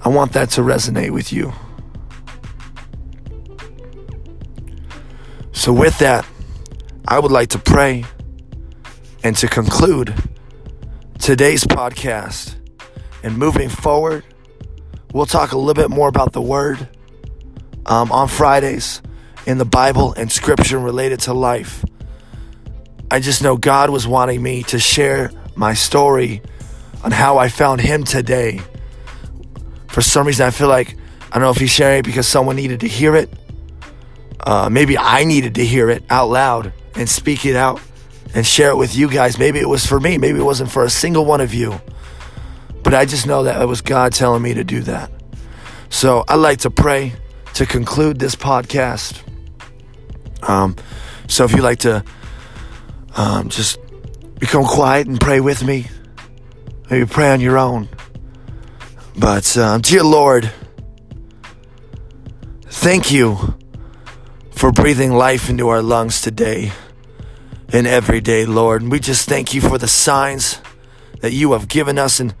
I 0.00 0.08
want 0.08 0.32
that 0.32 0.50
to 0.50 0.62
resonate 0.62 1.10
with 1.10 1.32
you. 1.32 1.52
So, 5.52 5.72
with 5.72 5.98
that, 5.98 6.26
I 7.06 7.18
would 7.18 7.32
like 7.32 7.50
to 7.50 7.58
pray 7.58 8.04
and 9.22 9.36
to 9.36 9.46
conclude 9.46 10.14
today's 11.18 11.64
podcast. 11.64 12.56
And 13.22 13.38
moving 13.38 13.68
forward, 13.68 14.24
we'll 15.12 15.26
talk 15.26 15.52
a 15.52 15.58
little 15.58 15.74
bit 15.74 15.90
more 15.90 16.08
about 16.08 16.32
the 16.32 16.42
Word 16.42 16.88
um, 17.86 18.10
on 18.10 18.28
Fridays 18.28 19.02
in 19.46 19.58
the 19.58 19.64
Bible 19.64 20.14
and 20.14 20.32
Scripture 20.32 20.78
related 20.78 21.20
to 21.20 21.34
life. 21.34 21.84
I 23.10 23.20
just 23.20 23.42
know 23.42 23.56
God 23.56 23.90
was 23.90 24.06
wanting 24.06 24.42
me 24.42 24.62
to 24.64 24.78
share 24.78 25.30
my 25.54 25.74
story 25.74 26.42
on 27.02 27.12
how 27.12 27.38
I 27.38 27.48
found 27.48 27.80
him 27.80 28.04
today. 28.04 28.60
For 29.88 30.00
some 30.00 30.26
reason, 30.26 30.46
I 30.46 30.50
feel 30.50 30.68
like, 30.68 30.96
I 31.30 31.34
don't 31.34 31.42
know 31.42 31.50
if 31.50 31.58
he's 31.58 31.70
sharing 31.70 32.00
it 32.00 32.04
because 32.04 32.26
someone 32.26 32.56
needed 32.56 32.80
to 32.80 32.88
hear 32.88 33.14
it. 33.14 33.30
Uh, 34.40 34.68
maybe 34.70 34.98
I 34.98 35.24
needed 35.24 35.54
to 35.56 35.64
hear 35.64 35.90
it 35.90 36.02
out 36.10 36.28
loud 36.30 36.72
and 36.96 37.08
speak 37.08 37.46
it 37.46 37.56
out 37.56 37.80
and 38.34 38.46
share 38.46 38.70
it 38.70 38.76
with 38.76 38.96
you 38.96 39.08
guys. 39.08 39.38
Maybe 39.38 39.60
it 39.60 39.68
was 39.68 39.86
for 39.86 40.00
me. 40.00 40.18
Maybe 40.18 40.38
it 40.38 40.44
wasn't 40.44 40.70
for 40.70 40.84
a 40.84 40.90
single 40.90 41.24
one 41.24 41.40
of 41.40 41.54
you. 41.54 41.80
But 42.82 42.94
I 42.94 43.04
just 43.04 43.26
know 43.26 43.44
that 43.44 43.60
it 43.60 43.66
was 43.66 43.80
God 43.80 44.12
telling 44.12 44.42
me 44.42 44.54
to 44.54 44.64
do 44.64 44.80
that. 44.82 45.10
So 45.88 46.24
I'd 46.28 46.36
like 46.36 46.58
to 46.60 46.70
pray 46.70 47.14
to 47.54 47.66
conclude 47.66 48.18
this 48.18 48.34
podcast. 48.34 49.22
Um, 50.42 50.76
so 51.28 51.44
if 51.44 51.52
you'd 51.52 51.62
like 51.62 51.78
to 51.80 52.04
um, 53.14 53.48
just 53.48 53.78
become 54.38 54.64
quiet 54.64 55.06
and 55.06 55.20
pray 55.20 55.40
with 55.40 55.64
me, 55.64 55.86
maybe 56.90 57.06
pray 57.06 57.30
on 57.30 57.40
your 57.40 57.58
own. 57.58 57.88
But 59.16 59.56
um, 59.56 59.80
dear 59.80 60.02
Lord, 60.02 60.50
thank 62.64 63.12
you 63.12 63.54
for 64.50 64.72
breathing 64.72 65.12
life 65.12 65.48
into 65.48 65.68
our 65.68 65.82
lungs 65.82 66.20
today 66.20 66.72
and 67.72 67.86
every 67.86 68.20
day, 68.20 68.44
Lord. 68.44 68.82
And 68.82 68.90
we 68.90 69.00
just 69.00 69.28
thank 69.28 69.54
you 69.54 69.60
for 69.60 69.78
the 69.78 69.88
signs 69.88 70.60
that 71.20 71.32
you 71.32 71.52
have 71.52 71.68
given 71.68 71.98
us. 71.98 72.20
And 72.20 72.34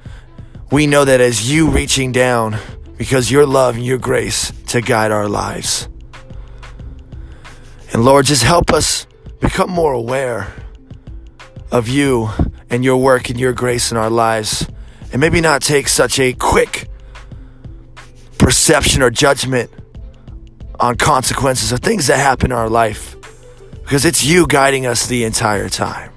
we 0.70 0.86
know 0.86 1.04
that 1.04 1.20
as 1.20 1.50
you 1.50 1.68
reaching 1.68 2.12
down, 2.12 2.58
because 2.96 3.30
your 3.30 3.46
love 3.46 3.76
and 3.76 3.84
your 3.84 3.98
grace 3.98 4.52
to 4.68 4.80
guide 4.80 5.10
our 5.10 5.28
lives. 5.28 5.88
And 7.92 8.04
Lord, 8.04 8.26
just 8.26 8.42
help 8.42 8.72
us 8.72 9.06
become 9.40 9.70
more 9.70 9.92
aware 9.92 10.52
of 11.74 11.88
you 11.88 12.30
and 12.70 12.84
your 12.84 12.96
work 12.96 13.30
and 13.30 13.40
your 13.40 13.52
grace 13.52 13.90
in 13.90 13.96
our 13.96 14.08
lives. 14.08 14.64
And 15.10 15.20
maybe 15.20 15.40
not 15.40 15.60
take 15.60 15.88
such 15.88 16.20
a 16.20 16.32
quick 16.32 16.88
perception 18.38 19.02
or 19.02 19.10
judgment 19.10 19.72
on 20.78 20.94
consequences 20.94 21.72
of 21.72 21.80
things 21.80 22.06
that 22.06 22.18
happen 22.18 22.52
in 22.52 22.56
our 22.56 22.70
life. 22.70 23.16
Because 23.82 24.04
it's 24.04 24.24
you 24.24 24.46
guiding 24.46 24.86
us 24.86 25.08
the 25.08 25.24
entire 25.24 25.68
time. 25.68 26.12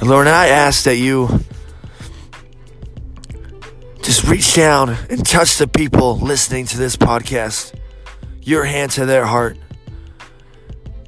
And 0.00 0.10
Lord, 0.10 0.26
and 0.26 0.34
I 0.34 0.48
ask 0.48 0.84
that 0.84 0.96
you 0.96 1.28
just 4.02 4.24
reach 4.24 4.54
down 4.54 4.90
and 5.08 5.24
touch 5.24 5.56
the 5.56 5.68
people 5.68 6.18
listening 6.18 6.66
to 6.66 6.78
this 6.78 6.96
podcast. 6.96 7.78
Your 8.42 8.64
hand 8.64 8.90
to 8.92 9.06
their 9.06 9.24
heart. 9.24 9.56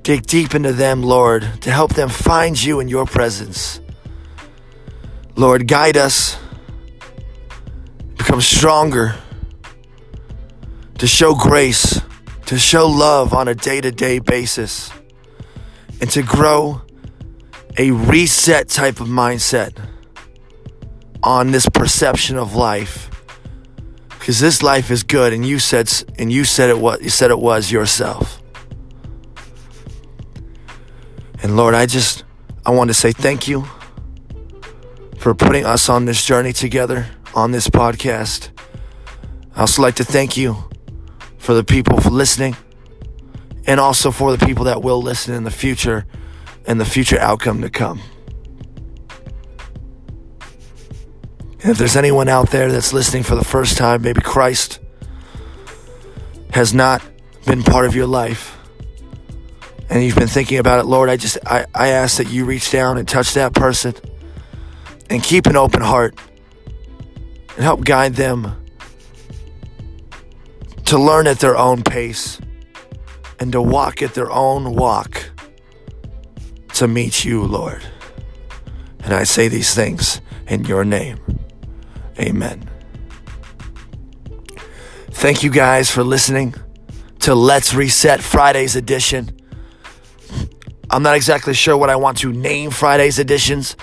Dig 0.03 0.27
deep 0.27 0.55
into 0.55 0.73
them, 0.73 1.03
Lord, 1.03 1.43
to 1.63 1.71
help 1.71 1.95
them 1.95 2.09
find 2.09 2.61
you 2.63 2.81
in 2.81 2.89
your 2.89 3.07
presence. 3.07 3.81
Lord, 5.37 5.69
guide 5.69 5.97
us, 5.97 6.39
become 8.17 8.41
stronger, 8.41 9.15
to 10.99 11.07
show 11.07 11.35
grace, 11.35 12.01
to 12.47 12.59
show 12.59 12.89
love 12.89 13.33
on 13.35 13.49
a 13.49 13.55
day 13.55 13.81
to 13.81 13.93
day 13.93 14.19
basis, 14.19 14.91
and 16.01 16.11
to 16.11 16.23
grow 16.23 16.83
a 17.77 17.93
reset 17.93 18.69
type 18.69 19.01
of 19.01 19.07
mindset 19.07 19.79
on 21.23 21.51
this 21.51 21.69
perception 21.69 22.37
of 22.37 22.55
life. 22.55 23.11
Because 24.09 24.41
this 24.41 24.63
life 24.63 24.91
is 24.91 25.05
good 25.05 25.33
and 25.33 25.47
you 25.47 25.59
said 25.59 25.91
and 26.19 26.33
you 26.33 26.45
said 26.45 26.69
it 26.71 26.79
what 26.79 27.03
you 27.03 27.09
said 27.09 27.31
it 27.31 27.39
was 27.39 27.71
yourself 27.71 28.43
and 31.43 31.57
lord 31.57 31.75
i 31.75 31.87
just 31.87 32.25
i 32.67 32.71
want 32.71 32.89
to 32.89 32.95
say 32.95 33.13
thank 33.13 33.49
you 33.49 33.67
for 35.19 35.35
putting 35.35 35.65
us 35.65 35.89
on 35.89 36.05
this 36.05 36.25
journey 36.25 36.53
together 36.53 37.07
on 37.35 37.53
this 37.53 37.69
podcast. 37.69 38.51
I 39.55 39.61
also 39.61 39.83
like 39.83 39.97
to 39.97 40.05
thank 40.05 40.37
you 40.37 40.57
for 41.39 41.55
the 41.55 41.65
people 41.65 42.01
for 42.01 42.11
listening 42.11 42.57
and 43.67 43.79
also 43.81 44.11
for 44.11 44.37
the 44.37 44.45
people 44.45 44.65
that 44.65 44.83
will 44.83 45.01
listen 45.01 45.35
in 45.35 45.45
the 45.45 45.51
future 45.51 46.05
and 46.67 46.81
the 46.81 46.85
future 46.85 47.19
outcome 47.19 47.61
to 47.63 47.71
come. 47.71 48.01
And 51.61 51.73
if 51.73 51.79
there's 51.79 51.97
anyone 51.97 52.29
out 52.29 52.51
there 52.51 52.71
that's 52.71 52.93
listening 52.93 53.23
for 53.23 53.35
the 53.35 53.45
first 53.45 53.77
time, 53.77 54.03
maybe 54.03 54.21
Christ 54.21 54.79
has 56.55 56.73
not 56.73 57.03
been 57.47 57.63
part 57.63 57.87
of 57.87 57.95
your 57.95 58.07
life 58.07 58.58
and 59.91 60.03
you've 60.03 60.17
been 60.17 60.29
thinking 60.29 60.59
about 60.59 60.81
it, 60.81 60.85
Lord, 60.85 61.09
I 61.09 61.17
just 61.17 61.39
I, 61.47 61.67
I 61.75 61.89
ask 61.89 62.19
that 62.19 62.29
you 62.29 62.45
reach 62.45 62.71
down 62.71 62.99
and 62.99 63.09
touch 63.09 63.35
that 63.35 63.55
person 63.55 63.95
and 65.09 65.23
keep 65.23 65.47
an 65.47 65.57
open 65.57 65.83
heart 65.83 66.19
and 67.57 67.65
help 67.65 67.85
guide 67.85 68.15
them 68.15 68.65
to 70.85 70.99
learn 70.99 71.27
at 71.27 71.39
their 71.41 71.57
own 71.57 71.83
pace 71.83 72.41
and 73.41 73.53
to 73.53 73.61
walk 73.61 74.03
at 74.03 74.15
their 74.15 74.31
own 74.31 74.75
walk 74.75 75.31
to 76.75 76.89
meet 76.89 77.25
you, 77.25 77.45
Lord. 77.45 77.83
And 79.01 79.15
I 79.15 79.25
say 79.25 79.49
these 79.49 79.75
things 79.75 80.21
in 80.47 80.65
your 80.65 80.85
name. 80.85 81.19
Amen. 82.19 82.69
Thank 85.11 85.43
you 85.43 85.51
guys 85.51 85.91
for 85.91 86.05
listening 86.05 86.55
to 87.21 87.35
Let's 87.35 87.75
Reset 87.75 88.23
Friday's 88.23 88.77
edition. 88.77 89.38
I'm 90.91 91.03
not 91.03 91.17
exactly 91.17 91.55
sure 91.55 91.77
what 91.77 91.91
I 91.91 91.97
want 91.97 92.19
to 92.19 92.33
name 92.33 92.71
Friday's 92.71 93.19
editions. 93.19 93.77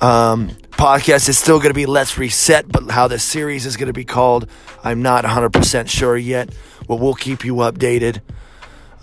Um, 0.00 0.48
podcast 0.72 1.28
is 1.28 1.38
still 1.38 1.58
going 1.58 1.70
to 1.70 1.74
be 1.74 1.86
Let's 1.86 2.18
Reset, 2.18 2.70
but 2.70 2.90
how 2.90 3.08
the 3.08 3.18
series 3.18 3.66
is 3.66 3.76
going 3.76 3.88
to 3.88 3.92
be 3.92 4.04
called, 4.04 4.48
I'm 4.82 5.02
not 5.02 5.24
100% 5.24 5.88
sure 5.88 6.16
yet. 6.16 6.54
But 6.88 6.96
we'll 6.96 7.14
keep 7.14 7.44
you 7.44 7.56
updated. 7.56 8.20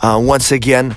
Uh, 0.02 0.22
once 0.24 0.52
again, 0.52 0.96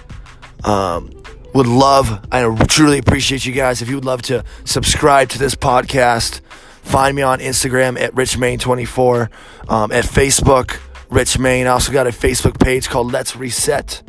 um, 0.65 1.11
would 1.55 1.67
love, 1.67 2.27
I 2.33 2.43
truly 2.67 2.99
appreciate 2.99 3.45
you 3.47 3.53
guys 3.53 3.83
if 3.83 3.89
you 3.89 3.95
would 3.95 4.05
love 4.05 4.23
to 4.23 4.45
subscribe 4.65 5.29
to 5.31 5.39
this 5.39 5.55
podcast 5.55 6.41
Find 6.83 7.15
me 7.15 7.23
on 7.23 7.39
Instagram 7.39 8.01
at 8.01 8.15
RichMain24, 8.15 9.29
um, 9.69 9.93
at 9.93 10.05
Facebook, 10.05 10.81
Rich 11.09 11.39
Main. 11.39 11.67
I 11.67 11.71
also 11.71 11.93
got 11.93 12.07
a 12.07 12.11
Facebook 12.11 12.59
page 12.59 12.89
called 12.89 13.13
Let's 13.13 13.37
Reset. 13.37 14.03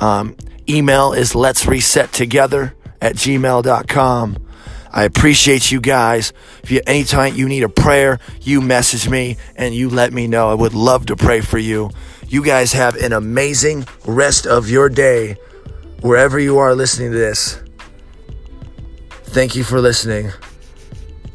Um, 0.00 0.36
email 0.76 1.12
is 1.12 1.34
Let's 1.34 1.66
Reset 1.66 2.12
Together 2.12 2.74
at 3.00 3.16
gmail.com. 3.16 4.36
I 4.92 5.04
appreciate 5.04 5.70
you 5.70 5.80
guys. 5.80 6.32
If 6.62 6.70
you 6.70 6.80
anytime 6.86 7.34
you 7.34 7.48
need 7.48 7.62
a 7.62 7.68
prayer, 7.68 8.18
you 8.40 8.60
message 8.60 9.08
me 9.08 9.36
and 9.56 9.74
you 9.74 9.88
let 9.88 10.12
me 10.12 10.26
know. 10.26 10.50
I 10.50 10.54
would 10.54 10.74
love 10.74 11.06
to 11.06 11.16
pray 11.16 11.40
for 11.40 11.58
you. 11.58 11.90
You 12.26 12.44
guys 12.44 12.72
have 12.72 12.96
an 12.96 13.12
amazing 13.12 13.86
rest 14.06 14.46
of 14.46 14.68
your 14.68 14.88
day 14.88 15.36
wherever 16.00 16.38
you 16.38 16.58
are 16.58 16.74
listening 16.74 17.12
to 17.12 17.18
this. 17.18 17.60
Thank 19.10 19.54
you 19.54 19.62
for 19.62 19.80
listening. 19.80 20.30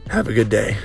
Have 0.10 0.28
a 0.28 0.34
good 0.34 0.50
day. 0.50 0.78